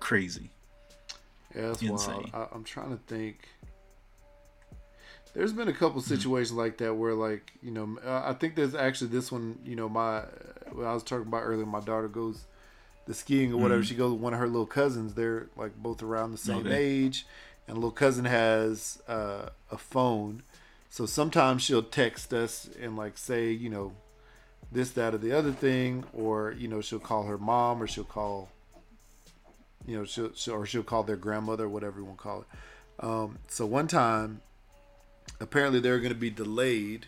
[0.00, 0.50] Crazy.
[1.54, 2.30] Yeah, that's Insane.
[2.32, 2.48] wild.
[2.52, 3.48] I, I'm trying to think.
[5.34, 6.06] There's been a couple Hmm.
[6.08, 9.58] situations like that where, like, you know, uh, I think there's actually this one.
[9.64, 10.20] You know, my
[10.72, 11.66] what I was talking about earlier.
[11.66, 12.44] My daughter goes
[13.06, 13.82] the skiing or whatever.
[13.84, 15.14] She goes with one of her little cousins.
[15.14, 16.74] They're like both around the same Okay.
[16.76, 17.26] age,
[17.68, 20.42] and little cousin has uh, a phone.
[20.90, 23.92] So sometimes she'll text us and like say, you know,
[24.72, 28.04] this, that, or the other thing, or you know, she'll call her mom or she'll
[28.04, 28.50] call
[29.86, 32.46] You know, she'll, she'll or she'll call their grandmother, whatever you want to call it.
[33.04, 34.42] Um, so one time,
[35.40, 37.06] apparently they're going to be delayed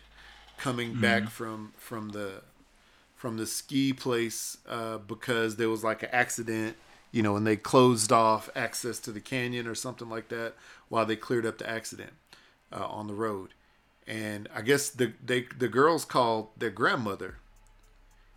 [0.57, 0.97] coming Mm-hmm.
[0.97, 2.43] back from from the
[3.15, 6.77] from the ski place uh, because there was like an accident,
[7.11, 10.55] you know, and they closed off access to the canyon or something like that
[10.89, 12.13] while they cleared up the accident
[12.73, 13.53] uh, on the road.
[14.07, 17.37] And I guess the they the girls called their grandmother,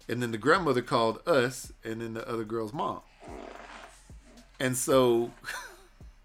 [0.08, 3.00] and then the grandmother called us, and then the other girl's mom.
[4.60, 5.32] And so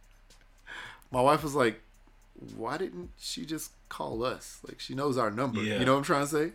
[1.12, 1.82] my wife was like,
[2.56, 4.60] "Why didn't she just call us?
[4.68, 5.62] Like she knows our number.
[5.62, 5.80] Yeah.
[5.80, 6.52] You know what I'm trying to say?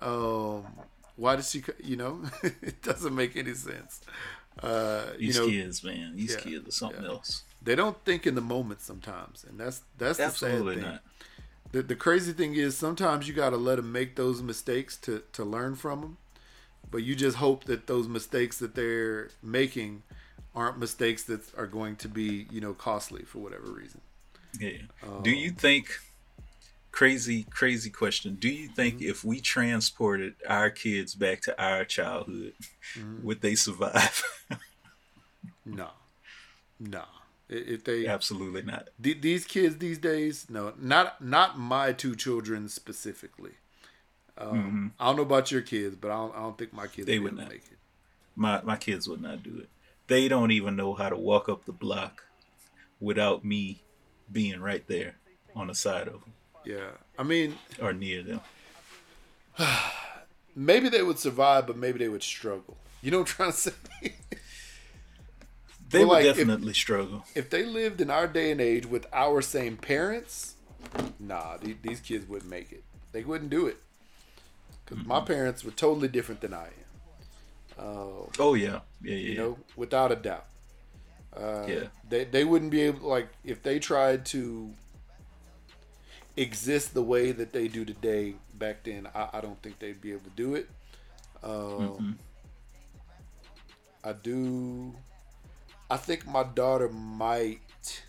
[0.00, 0.64] Um,
[1.16, 1.62] why did she?
[1.82, 4.00] You know, it doesn't make any sense.
[4.62, 7.10] Uh, you These know, kids, man, these yeah, kids are something yeah.
[7.10, 7.44] else.
[7.62, 10.92] they don't think in the moment sometimes, and that's that's the Absolutely sad thing.
[10.92, 11.02] not.
[11.70, 15.22] The, the crazy thing is sometimes you got to let them make those mistakes to,
[15.34, 16.16] to learn from them.
[16.90, 20.02] But you just hope that those mistakes that they're making
[20.54, 24.00] aren't mistakes that are going to be, you know, costly for whatever reason.
[24.58, 24.78] Yeah.
[25.22, 25.98] Do you think
[26.90, 28.36] crazy crazy question?
[28.36, 29.10] Do you think Mm-hmm.
[29.10, 32.54] if we transported our kids back to our childhood,
[32.98, 33.24] Mm-hmm.
[33.26, 34.22] would they survive?
[35.64, 35.90] No,
[36.80, 37.04] no.
[37.50, 38.88] If they Absolutely not.
[39.02, 43.52] th- these kids these days, no, not not my two children specifically.
[44.38, 46.98] Um, I don't know about your kids, but I don't, I don't think my kids
[46.98, 47.06] Mm-hmm.
[47.06, 47.52] They would would be able not.
[47.52, 47.78] make it.
[48.36, 49.68] My my kids would not do it.
[50.06, 52.24] They don't even know how to walk up the block
[53.00, 53.82] without me
[54.30, 55.16] being right there
[55.56, 56.32] on the side of them
[56.64, 58.40] Yeah, I mean, or near them.
[60.54, 62.76] maybe they would survive, but maybe they would struggle.
[63.02, 63.72] You know what I'm trying to say?
[65.90, 67.24] They would like, if- definitely struggle.
[67.34, 70.54] if they lived in our day and age with our same parents,
[71.18, 72.84] nah, these, these kids wouldn't make it.
[73.12, 73.78] They wouldn't do it.
[74.88, 76.72] Because my parents were totally different than I am.
[77.78, 79.14] Uh, Oh yeah, yeah, yeah.
[79.14, 80.46] you know, without a doubt.
[81.36, 81.84] Uh, Yeah.
[82.08, 84.72] They, they wouldn't be able, like, if they tried to
[86.36, 90.12] exist the way that they do today back then, I, I don't think they'd be
[90.12, 90.70] able to do it.
[91.42, 92.18] Um,
[94.02, 94.94] I do.
[95.90, 98.02] I think my daughter might.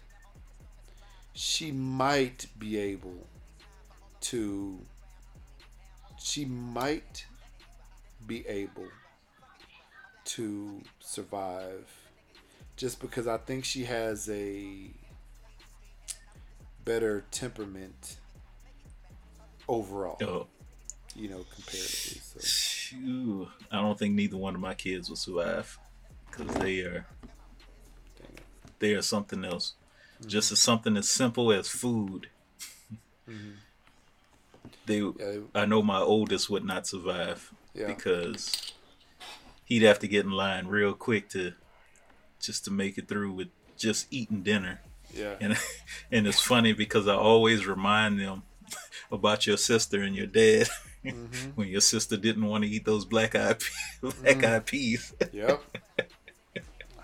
[1.34, 3.28] She might be able
[4.22, 4.80] to.
[6.20, 7.26] She might
[8.28, 8.88] be able
[10.26, 11.90] to survive
[12.76, 14.92] just because I think she has a
[16.86, 18.18] better temperament
[19.68, 20.48] overall, Oh,
[21.16, 22.42] you know, comparatively.
[22.42, 23.48] So.
[23.72, 25.78] I don't think neither one of my kids will survive
[26.30, 27.06] because they are
[28.80, 29.74] they are something else.
[30.20, 30.30] Mm-hmm.
[30.30, 32.30] Just as something as simple as food.
[34.86, 37.88] They, Yeah, I know my oldest would not survive Yeah.
[37.88, 38.74] because
[39.66, 41.54] he'd have to get in line real quick to
[42.40, 43.48] just to make it through with
[43.78, 44.82] just eating dinner.
[45.14, 45.58] yeah, And
[46.12, 48.44] and it's funny because I always remind them
[49.12, 50.68] about your sister and your dad
[51.06, 51.52] Mm-hmm.
[51.56, 53.64] when your sister didn't want to eat those black eyed
[54.02, 55.14] black eyed peas.
[55.32, 55.62] yep.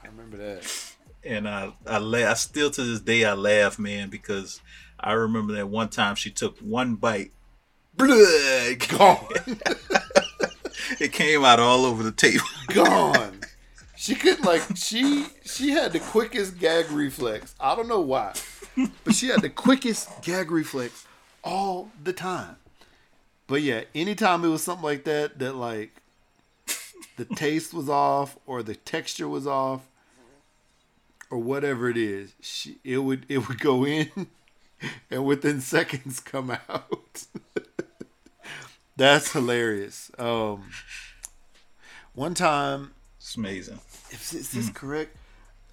[0.04, 0.94] I remember that.
[1.24, 4.60] and I I, la- I still to this day I laugh, man, because
[5.00, 7.32] I remember that one time she took one bite,
[7.98, 9.28] blood, Gone,
[11.00, 12.46] it came out all over the table.
[12.68, 13.42] gone.
[13.96, 17.56] She could like she she had the quickest gag reflex.
[17.60, 18.34] I don't know why,
[19.04, 21.06] but she had the quickest gag reflex
[21.44, 22.58] all the time.
[23.48, 26.02] But yeah, anytime it was something like that, that like
[27.18, 29.82] the taste was off or the texture was off
[31.30, 34.28] or whatever it is, she it would it would go in
[35.10, 37.26] and within seconds come out.
[38.98, 40.10] That's hilarious.
[40.18, 40.64] Um,
[42.14, 43.80] one time It's amazing.
[44.12, 45.16] is, is this correct?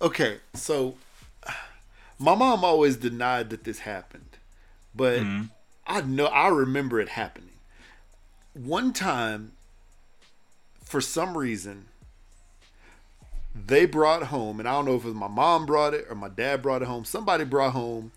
[0.00, 0.96] Okay, so
[2.18, 4.38] my mom always denied that this happened,
[4.94, 5.22] but
[5.86, 7.48] I know I remember it happening.
[8.54, 9.52] One time,
[10.84, 11.86] for some reason,
[13.54, 16.16] they brought home, and I don't know if it was my mom brought it or
[16.16, 17.04] my dad brought it home.
[17.04, 18.12] Somebody brought home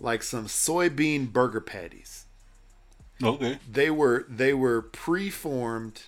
[0.00, 2.26] like some soybean burger patties
[3.22, 3.58] Okay.
[3.70, 6.02] they were they were preformed.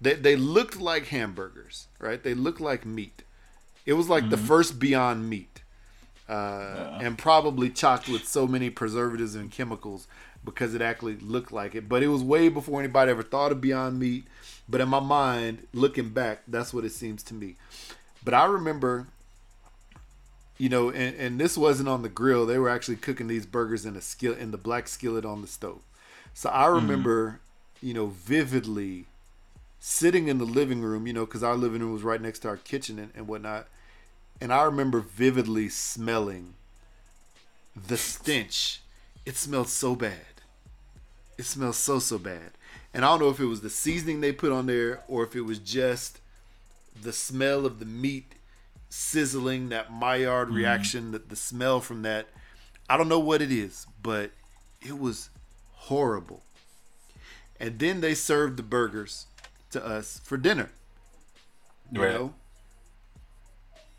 [0.00, 2.22] They they looked like hamburgers right?
[2.22, 3.22] They looked like meat.
[3.84, 5.62] It was like the first beyond meat.
[6.28, 10.08] Uh, and probably chocked with so many preservatives and chemicals
[10.44, 11.88] because it actually looked like it.
[11.88, 14.24] But it was way before anybody ever thought of beyond meat.
[14.68, 17.54] But in my mind looking back that's what it seems to me.
[18.24, 19.06] But i remember
[20.58, 22.44] you know and, and this wasn't on the grill.
[22.44, 25.48] They were actually cooking these burgers in a skillet in the black skillet on the
[25.48, 25.80] stove
[26.36, 26.74] so I mm-hmm.
[26.74, 27.40] remember,
[27.80, 29.06] you know, vividly
[29.80, 32.48] sitting in the living room, you know, because our living room was right next to
[32.48, 33.68] our kitchen and, and whatnot,
[34.38, 36.52] and I remember vividly smelling
[37.74, 38.82] the stench.
[39.24, 40.42] It smelled so bad.
[41.38, 42.50] It smells so so bad.
[42.92, 45.34] And I don't know if it was the seasoning they put on there or if
[45.34, 46.20] it was just
[47.02, 48.34] the smell of the meat
[48.90, 50.58] sizzling, that Maillard mm-hmm.
[50.58, 52.26] reaction, that the smell from that.
[52.90, 54.32] I don't know what it is, but
[54.86, 55.30] it was
[55.86, 56.42] horrible.
[57.58, 59.26] And then they served the burgers
[59.70, 60.70] to us for dinner.
[61.90, 62.12] You Right.
[62.14, 62.34] know?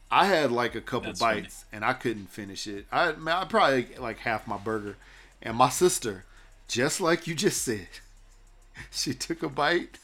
[0.09, 1.41] I had like a couple That's funny.
[1.41, 2.85] bites and I couldn't finish it.
[2.91, 4.95] I, man, I probably ate like half my burger.
[5.41, 6.23] And my sister,
[6.67, 7.87] just like you just said,
[8.91, 9.97] she took a bite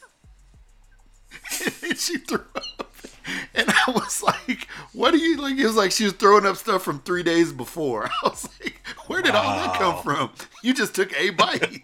[1.82, 2.93] and she threw up.
[3.54, 5.56] And I was like, what do you like?
[5.56, 8.06] It was like she was throwing up stuff from three days before.
[8.22, 8.74] I was like,
[9.06, 10.30] where did all that come from?
[10.62, 11.82] You just took a bite.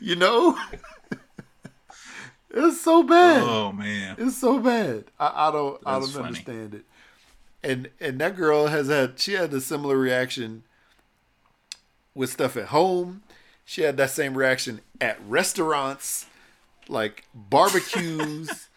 [0.00, 0.56] you know?
[2.50, 3.42] It's so bad.
[3.42, 4.16] Oh man.
[4.18, 5.04] It's so bad.
[5.18, 6.26] I, I don't I don't funny.
[6.26, 6.84] understand it.
[7.62, 10.64] And and that girl has had she had a similar reaction
[12.14, 13.22] with stuff at home.
[13.64, 16.26] She had that same reaction at restaurants,
[16.88, 18.68] like barbecues,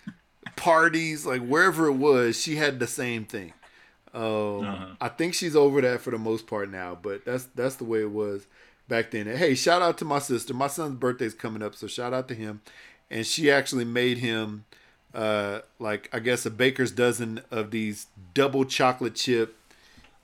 [0.55, 3.53] parties, like wherever it was, she had the same thing.
[4.13, 4.85] Um, Uh-huh.
[5.01, 8.01] I think she's over that for the most part now, but that's that's the way
[8.01, 8.47] it was
[8.87, 9.27] back then.
[9.27, 10.53] And hey, shout out to my sister.
[10.53, 12.61] My son's birthday's coming up, so shout out to him.
[13.11, 14.65] And she actually made him
[15.13, 19.57] uh like I guess a baker's dozen of these double chocolate chip,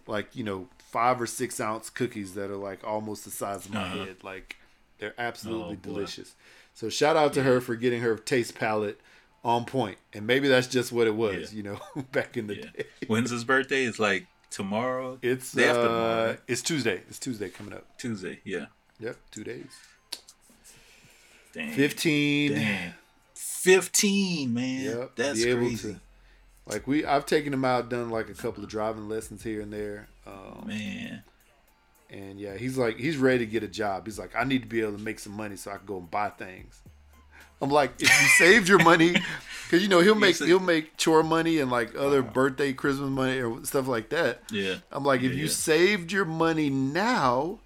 [0.07, 3.73] like you know five or six ounce cookies that are like almost the size of
[3.73, 4.05] my Uh-huh.
[4.05, 4.17] head.
[4.23, 4.55] Like
[4.99, 6.35] they're absolutely Oh, delicious.
[6.73, 8.99] So shout out to her for getting her taste palate
[9.43, 9.97] on point.
[10.13, 11.57] And maybe that's just what it was, Yeah.
[11.57, 11.79] you know,
[12.11, 12.65] back in the Yeah.
[12.77, 12.85] day.
[13.07, 13.83] When's his birthday?
[13.85, 15.17] It's like tomorrow.
[15.21, 16.39] It's Day after uh, tomorrow, right?
[16.47, 17.01] it's Tuesday.
[17.09, 17.85] It's Tuesday coming up.
[17.97, 18.39] Tuesday.
[18.43, 18.65] Yeah.
[18.99, 19.65] Yep, two days.
[21.53, 21.73] Dang.
[21.73, 22.53] Fifteen.
[22.53, 22.93] Dang.
[23.33, 24.85] Fifteen, man.
[24.85, 25.11] Yep.
[25.15, 25.93] That's crazy.
[25.93, 25.99] to-
[26.67, 29.73] Like we, I've taken him out, done like a couple of driving lessons here and
[29.73, 30.07] there.
[30.27, 31.23] Um, Man.
[32.09, 34.05] and yeah, he's like, he's ready to get a job.
[34.05, 35.97] He's like, I need to be able to make some money so I can go
[35.97, 36.79] and buy things.
[37.61, 39.15] I'm like, if you saved your money,
[39.65, 43.39] because you know he'll make he'll make chore money and like other birthday, Christmas money
[43.41, 44.41] or stuff like that.
[44.51, 44.77] Yeah.
[44.91, 45.49] I'm like, if Yeah, you yeah.
[45.49, 47.59] saved your money now,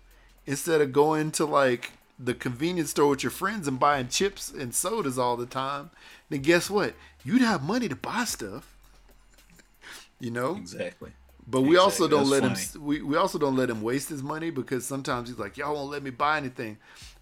[0.45, 4.73] instead of going to like the convenience store with your friends and buying chips and
[4.73, 5.89] sodas all the time,
[6.29, 6.93] then guess what?
[7.23, 8.71] You'd have money to buy stuff.
[10.19, 11.11] You know, Exactly.
[11.47, 12.83] But we also don't let That's him.
[12.83, 15.91] We, we also don't let him waste his money because sometimes he's like, "Y'all won't
[15.91, 16.77] let me buy anything."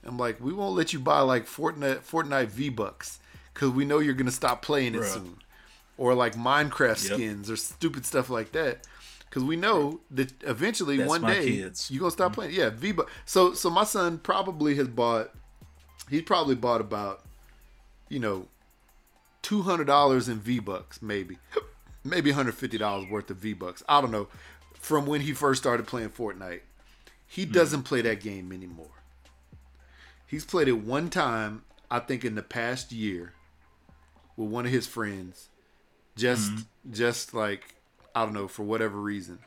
[0.05, 3.19] I'm like, "We won't let you buy like Fortnite Fortnite V Bucks
[3.53, 5.13] because we know you're gonna stop playing it Bruh.
[5.13, 5.37] soon,
[5.97, 7.13] or like Minecraft Yep.
[7.17, 8.87] skins or stupid stuff like that."
[9.29, 11.89] Because we know that eventually That's one day kids.
[11.89, 12.35] you're gonna stop mm.
[12.35, 12.53] playing.
[12.53, 13.11] Yeah, V Bucks.
[13.25, 15.31] So so my son probably has bought.
[16.09, 17.23] He's probably bought about,
[18.09, 18.47] you know,
[19.41, 21.39] two hundred dollars in V Bucks, maybe,
[22.03, 23.83] maybe one hundred fifty dollars worth of V Bucks.
[23.87, 24.27] I don't know.
[24.75, 26.61] From when he first started playing Fortnite,
[27.27, 27.51] he hmm.
[27.51, 28.87] doesn't play that game anymore.
[30.27, 33.33] He's played it one time, I think, in the past year,
[34.35, 35.49] with one of his friends.
[36.15, 36.91] Just, hmm.
[36.91, 37.75] just like
[38.13, 39.39] I don't know for whatever reason.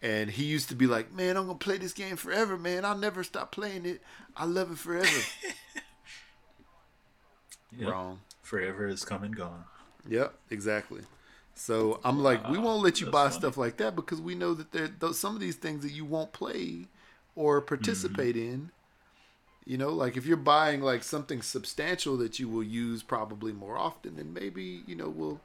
[0.00, 2.84] And he used to be like, "Man, I'm gonna play this game forever, man.
[2.84, 4.00] I'll never stop playing it.
[4.36, 5.08] I love it forever."
[7.76, 7.90] Yep.
[7.90, 8.20] Wrong.
[8.42, 9.64] Forever is come and gone.
[10.08, 11.02] Yep, exactly.
[11.58, 13.34] So I'm like, we won't let you buy funny.
[13.40, 16.04] stuff like that because we know that there those some of these things that you
[16.04, 16.86] won't play
[17.34, 18.52] or participate Mm-hmm.
[18.52, 18.70] in.
[19.66, 23.76] You know, like if you're buying like something substantial that you will use probably more
[23.76, 25.40] often, then maybe you know we'll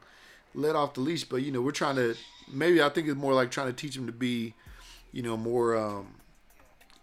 [0.53, 1.25] let off the leash.
[1.25, 2.15] But you know, we're trying to
[2.51, 4.55] maybe I think it's more like trying to teach him to be,
[5.11, 6.15] you know, more um,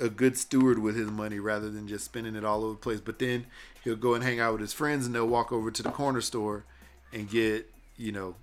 [0.01, 3.01] a good steward with his money rather than just spending it all over the place.
[3.01, 3.47] But then
[3.85, 6.21] he'll go and hang out with his friends and they'll walk over to the corner
[6.23, 6.65] store
[7.13, 8.37] and get, you know,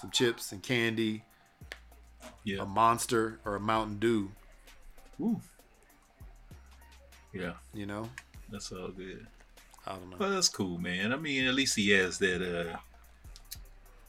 [0.00, 1.24] some chips and candy,
[2.44, 2.62] Yeah.
[2.62, 4.30] a monster or a Mountain Dew,
[5.20, 5.40] Ooh.
[7.32, 7.54] Yeah.
[7.72, 8.10] you know?
[8.50, 9.26] That's all good.
[9.86, 10.16] I don't know.
[10.18, 11.12] Well, that's cool, man.
[11.12, 12.76] I mean, at least he has that uh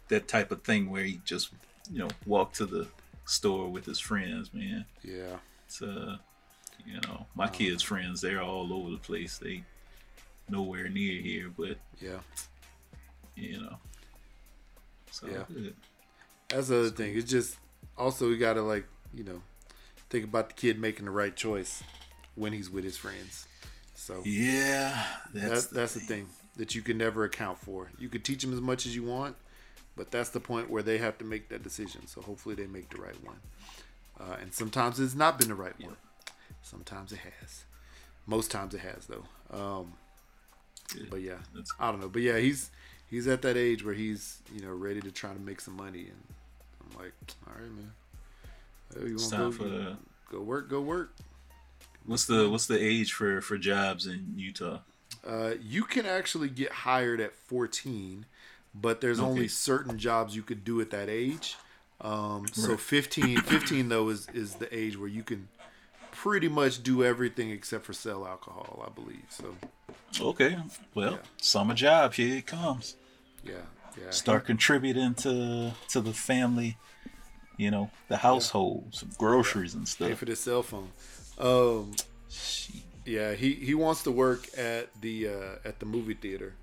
[0.09, 1.49] that type of thing where he just
[1.91, 2.87] you know walk to the
[3.25, 4.85] store with his friends, man.
[5.01, 5.37] Yeah.
[5.65, 6.17] It's uh,
[6.85, 9.37] you know, my kids' friends they're all over the place.
[9.37, 9.63] They
[10.49, 12.19] nowhere near here, but Yeah.
[13.35, 13.77] you know,
[15.13, 15.69] so Yeah.
[16.49, 17.15] That's the other thing.
[17.15, 17.57] It's just
[17.97, 19.41] also we gotta like, you know,
[20.09, 21.83] think about the kid making the right choice
[22.35, 23.47] when he's with his friends.
[23.95, 27.91] So Yeah, that's that's that's the thing that you can never account for.
[27.99, 29.35] You could teach them as much as you want,
[29.95, 32.07] but that's the point where they have to make that decision.
[32.07, 33.37] So hopefully they make the right one.
[34.19, 35.97] Uh, and sometimes it's not been the right one.
[36.61, 37.65] Sometimes it has.
[38.25, 39.25] Most times it has though.
[39.55, 39.93] Um,
[40.95, 41.37] Yeah, but yeah,
[41.79, 42.09] I don't know.
[42.09, 42.71] But yeah, he's
[43.13, 46.07] he's at that age where he's you know ready to try to make some money,
[46.09, 46.23] and
[46.81, 47.13] I'm like,
[47.47, 47.91] all right, man.
[48.93, 49.97] Hey, you It's wanna time go, for the
[50.31, 51.13] go work, go work.
[52.05, 54.79] what's the what's the age for for jobs in Utah?
[55.25, 58.25] Uh, you can actually get hired at 14,
[58.75, 61.55] but there's only certain jobs you could do at that age.
[62.01, 65.47] Um, so 15, 15 though is is the age where you can
[66.11, 69.23] pretty much do everything except for sell alcohol, I believe.
[69.29, 69.55] So
[70.19, 70.57] Okay,
[70.93, 71.17] well, Yeah.
[71.37, 72.95] summer job here it comes.
[73.45, 73.53] Yeah,
[73.97, 74.09] yeah.
[74.09, 76.77] Start contributing to to the family,
[77.57, 80.09] you know, the household, some groceries and stuff.
[80.09, 80.89] Pay for the cell phone.
[81.37, 81.93] Um,
[83.05, 86.53] yeah, he he wants to work at the uh, at the movie theater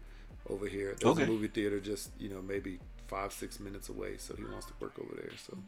[0.49, 0.97] over here.
[0.99, 1.25] There's Okay.
[1.25, 2.79] a movie theater just you know maybe
[3.09, 5.33] five six minutes away, so he wants to work over there.
[5.47, 5.59] So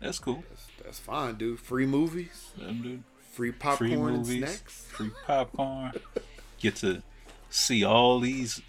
[0.00, 0.42] That's cool.
[0.48, 1.60] that's, that's fine, dude.
[1.60, 3.02] Free movies, Them do
[3.32, 4.86] free popcorn free movies, snacks.
[4.88, 5.92] free popcorn.
[6.58, 7.02] Get to
[7.50, 8.60] see all these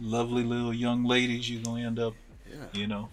[0.00, 2.14] lovely little young ladies you're gonna end up,
[2.50, 3.08] Yeah, you know,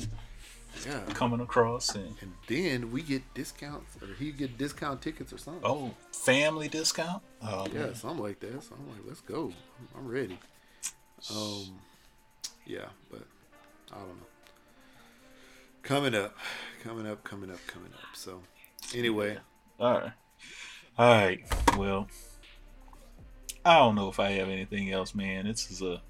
[0.86, 1.02] yeah.
[1.14, 5.62] coming across and And then we get discounts, or he get discount tickets or something.
[5.66, 7.22] oh, family discount.
[7.42, 7.96] Oh yeah, man.
[7.96, 8.64] something like that.
[8.64, 9.46] So I'm like, let's go.
[9.46, 10.40] I'm- I'm ready.
[11.34, 11.80] Um,
[12.66, 13.22] yeah, but
[13.92, 14.26] I don't know.
[15.84, 16.36] Coming up,
[16.84, 18.16] coming up, coming up, coming up.
[18.16, 18.42] So,
[18.96, 19.38] anyway,
[19.80, 20.12] All right.
[20.98, 21.44] All right.
[21.78, 22.08] Well,
[23.66, 25.46] I don't know if I have anything else, man.
[25.46, 26.02] This is a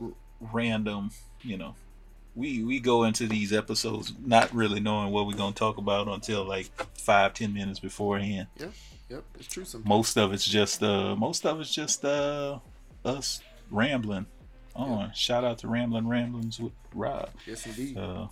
[0.00, 1.10] r- random,
[1.42, 1.74] you know.
[2.36, 6.44] We we go into these episodes not really knowing what we're gonna talk about until
[6.44, 8.46] like five ten minutes beforehand.
[8.58, 8.72] yep,
[9.08, 9.64] yep, it's true.
[9.64, 12.58] Some Most of it's just uh most of it's just uh
[13.04, 13.40] us
[13.70, 14.26] rambling
[14.76, 15.12] on.
[15.12, 17.30] Shout out to Rambling Ramblings with Rob.
[17.46, 17.98] yes, indeed.
[17.98, 18.28] Uh,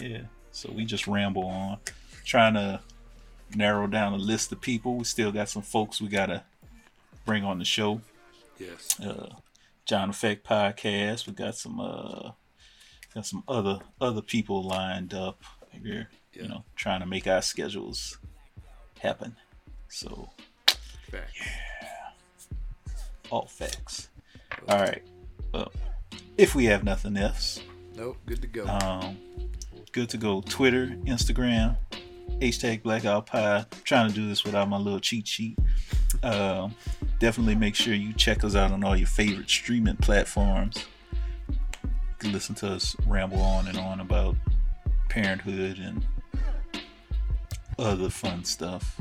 [0.00, 0.22] yeah.
[0.50, 1.78] So we just ramble on,
[2.24, 2.80] trying to
[3.54, 4.96] narrow down a list of people.
[4.96, 6.42] We still got some folks we gotta
[7.24, 8.00] bring on the show.
[8.58, 9.34] yes, Uh,
[9.84, 11.26] John Effect podcast.
[11.26, 12.32] We got some uh,
[13.14, 15.42] got some other other people lined up.
[15.82, 16.42] We're Yeah.
[16.42, 18.18] you know trying to make our schedules
[19.00, 19.36] happen.
[19.88, 20.30] So
[21.10, 21.30] back.
[23.30, 24.08] all facts.
[24.68, 25.02] All right.
[25.52, 25.72] Well,
[26.38, 27.60] if we have nothing else,
[27.94, 28.66] Nope, good to go.
[28.66, 29.18] Um,
[29.92, 30.40] good to go.
[30.40, 31.76] Twitter, Instagram,
[32.40, 33.66] hashtag Blackout Pie.
[33.84, 35.58] trying to do this without my little cheat sheet.
[36.22, 36.74] Um,
[37.18, 40.86] definitely make sure you check us out on all your favorite streaming platforms.
[41.52, 44.36] You can listen to us ramble on and on about
[45.08, 46.04] parenthood and
[47.78, 49.00] other fun stuff.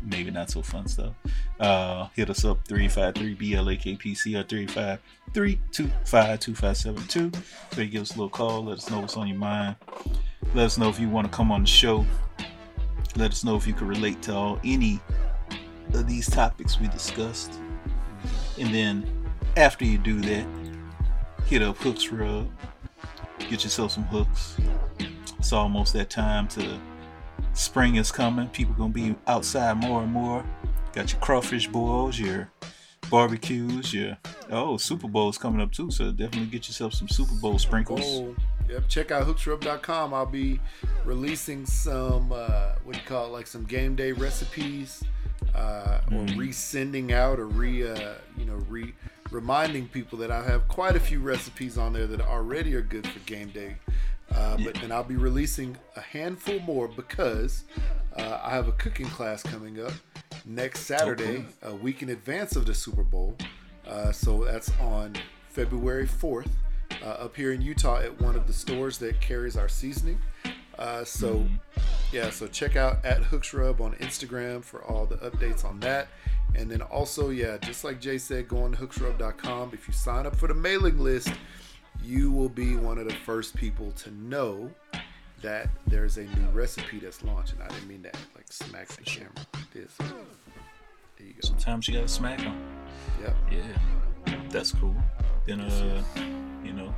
[0.00, 1.14] Maybe not so fun stuff.
[1.58, 4.98] Uh, hit us up 353 BLAKPC or 353
[5.34, 7.32] 325 2572.
[7.72, 9.76] So you give us a little call, let us know what's on your mind.
[10.54, 12.06] Let us know if you want to come on the show.
[13.18, 15.00] Let us know if you can relate to all any
[15.92, 17.52] of these topics we discussed.
[18.60, 19.04] And then
[19.56, 20.46] after you do that,
[21.44, 22.48] hit up Hooks Rub.
[23.40, 24.56] Get yourself some hooks.
[25.36, 26.78] It's almost that time to
[27.54, 28.46] spring is coming.
[28.50, 30.44] People gonna be outside more and more.
[30.92, 32.52] Got your crawfish boils, your
[33.10, 34.16] barbecues, your
[34.48, 35.90] oh Super Bowl's coming up too.
[35.90, 38.36] So definitely get yourself some Super Bowl sprinkles.
[38.68, 38.88] Yep.
[38.88, 40.12] Check out hooksrub.com.
[40.12, 40.60] I'll be
[41.04, 45.02] releasing some, uh, what do you call it, like some game day recipes,
[45.54, 48.94] uh, or resending out or re, uh, you know, re
[49.30, 53.06] reminding people that I have quite a few recipes on there that already are good
[53.06, 53.76] for game day.
[54.34, 57.64] Uh, but then I'll be releasing a handful more because
[58.16, 59.92] uh, I have a cooking class coming up
[60.44, 63.36] next Saturday, a week in advance of the Super Bowl.
[63.86, 65.14] Uh, so that's on
[65.50, 66.50] February 4th
[67.02, 70.18] uh, up here in Utah at one of the stores that carries our seasoning.
[70.78, 71.44] Uh, so,
[72.12, 76.08] yeah, so check out at Hooks Rub on Instagram for all the updates on that.
[76.54, 79.70] And then also, yeah, just like Jay said, go on hooksrub.com.
[79.72, 81.32] If you sign up for the mailing list,
[82.02, 84.70] you will be one of the first people to know
[85.42, 87.60] that there's a new recipe that's launching.
[87.62, 89.92] I didn't mean that like smack the camera like this.
[89.98, 91.40] There you go.
[91.42, 92.58] Sometimes you gotta smack them.
[93.20, 93.36] Yep.
[93.52, 94.96] Yeah, that's cool.
[95.46, 96.02] Then uh,
[96.64, 96.94] you know,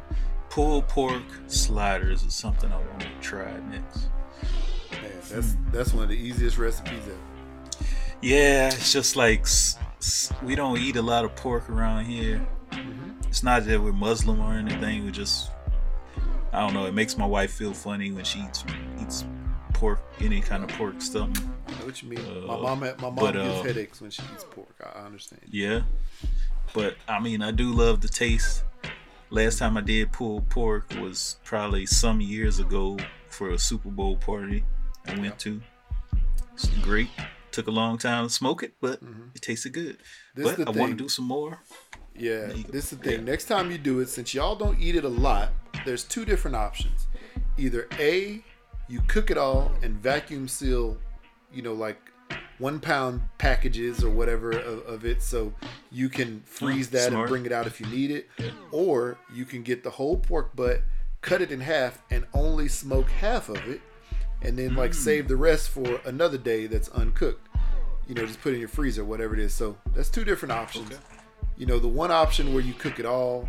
[0.48, 4.08] pulled pork sliders is something I want to try next.
[4.90, 7.84] Man, that's that's one of the easiest recipes ever.
[8.22, 9.46] Yeah, it's just like
[10.42, 12.46] we don't eat a lot of pork around here.
[13.28, 15.04] It's not that we're Muslim or anything.
[15.04, 15.50] We just,
[16.52, 16.86] I don't know.
[16.86, 18.64] It makes my wife feel funny when she eats
[19.00, 19.24] eats
[19.72, 21.30] pork, any kind of pork stuff.
[21.68, 22.46] I know what you mean.
[22.46, 24.74] my Uh, mom had, my mom but, gets uh, headaches when she eats pork.
[24.84, 25.42] I understand.
[25.50, 25.82] Yeah,
[26.74, 28.64] but I mean, I do love the taste.
[29.30, 34.16] Last time I did pulled pork was probably some years ago for a Super Bowl
[34.16, 34.64] party
[35.06, 35.60] I went to.
[36.54, 37.08] It's great.
[37.52, 39.00] Took a long time to smoke it, but
[39.34, 39.98] it tasted good.
[39.98, 40.42] Mm-hmm.
[40.42, 41.60] This but I want to do some more.
[42.16, 42.72] Yeah, There you go.
[42.72, 43.18] this is the thing.
[43.20, 43.30] Yeah.
[43.30, 45.50] Next time you do it, since y'all don't eat it a lot,
[45.84, 47.06] there's two different options.
[47.56, 48.42] Either A,
[48.88, 50.98] you cook it all and vacuum seal,
[51.52, 51.98] you know, like
[52.60, 55.52] one pound packages or whatever of, of it, so
[55.90, 58.28] you can freeze Mm, that and bring it out if you need it,
[58.70, 60.82] or you can get the whole pork butt,
[61.22, 63.80] cut it in half, and only smoke half of it,
[64.42, 67.48] and then like save the rest for another day that's uncooked.
[68.06, 69.54] You know, just put it in your freezer, whatever it is.
[69.54, 70.86] So that's two different options.
[70.90, 71.00] Okay.
[71.56, 73.48] You know, the one option where you cook it all,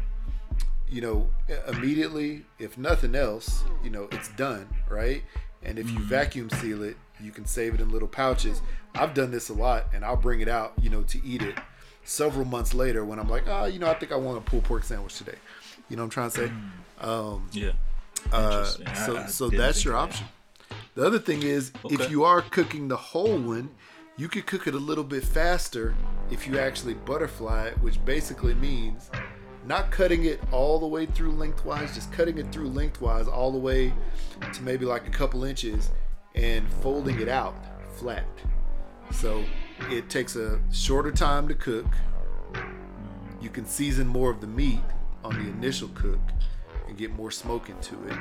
[0.90, 1.30] you know,
[1.68, 5.24] immediately, if nothing else, you know, it's done, right?
[5.64, 8.62] And if you vacuum seal it, you can save it in little pouches.
[8.96, 11.58] I've done this a lot, and I'll bring it out, you know, to eat it
[12.04, 14.64] several months later when I'm like, oh, you know, I think I want a pulled
[14.64, 15.36] pork sandwich today.
[15.90, 16.52] You know what I'm trying to say?
[17.00, 17.72] Um, Yeah.
[18.32, 18.88] uh, Interesting.
[18.88, 20.00] I- so I so that's your that.
[20.00, 20.28] option.
[20.96, 23.70] The other thing is, if you are cooking the whole one,
[24.18, 25.96] you could cook it a little bit faster
[26.30, 29.10] if you actually butterfly it, which basically means
[29.66, 33.58] not cutting it all the way through lengthwise, just cutting it through lengthwise all the
[33.58, 33.94] way
[34.54, 35.90] to maybe like a couple inches
[36.36, 37.56] and folding it out
[37.96, 38.26] flat.
[39.12, 39.44] So
[39.90, 41.88] it takes a shorter time to cook.
[43.42, 44.82] You can season more of the meat
[45.24, 46.20] on the initial cook
[46.88, 48.18] and get more smoke into it.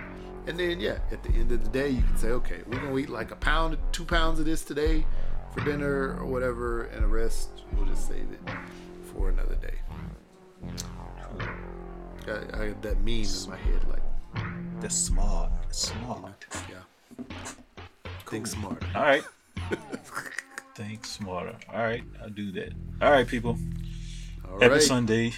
[0.47, 2.97] And then, yeah, at the end of the day, you can say, okay, we're gonna
[2.97, 5.05] eat like a pound, two pounds of this today
[5.53, 8.41] for dinner or whatever, and the rest we'll just save it
[9.13, 9.75] for another day.
[12.27, 14.03] I, I had that meme in my head, like,
[14.81, 15.51] That's smart.
[15.75, 16.47] Smart.
[16.69, 17.25] yeah,
[18.31, 18.87] think smarter.
[18.95, 19.25] All right.
[20.77, 21.57] Think smarter.
[21.71, 22.73] All right, I'll do that.
[23.03, 23.59] All right, people.
[24.49, 25.33] All Happy right, Sunday.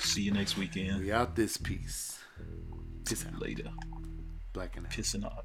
[0.00, 1.00] See you next weekend.
[1.00, 2.18] we out this piece.
[3.06, 3.40] Peace out.
[3.40, 3.70] Later.
[4.52, 5.44] Black and Pissing out.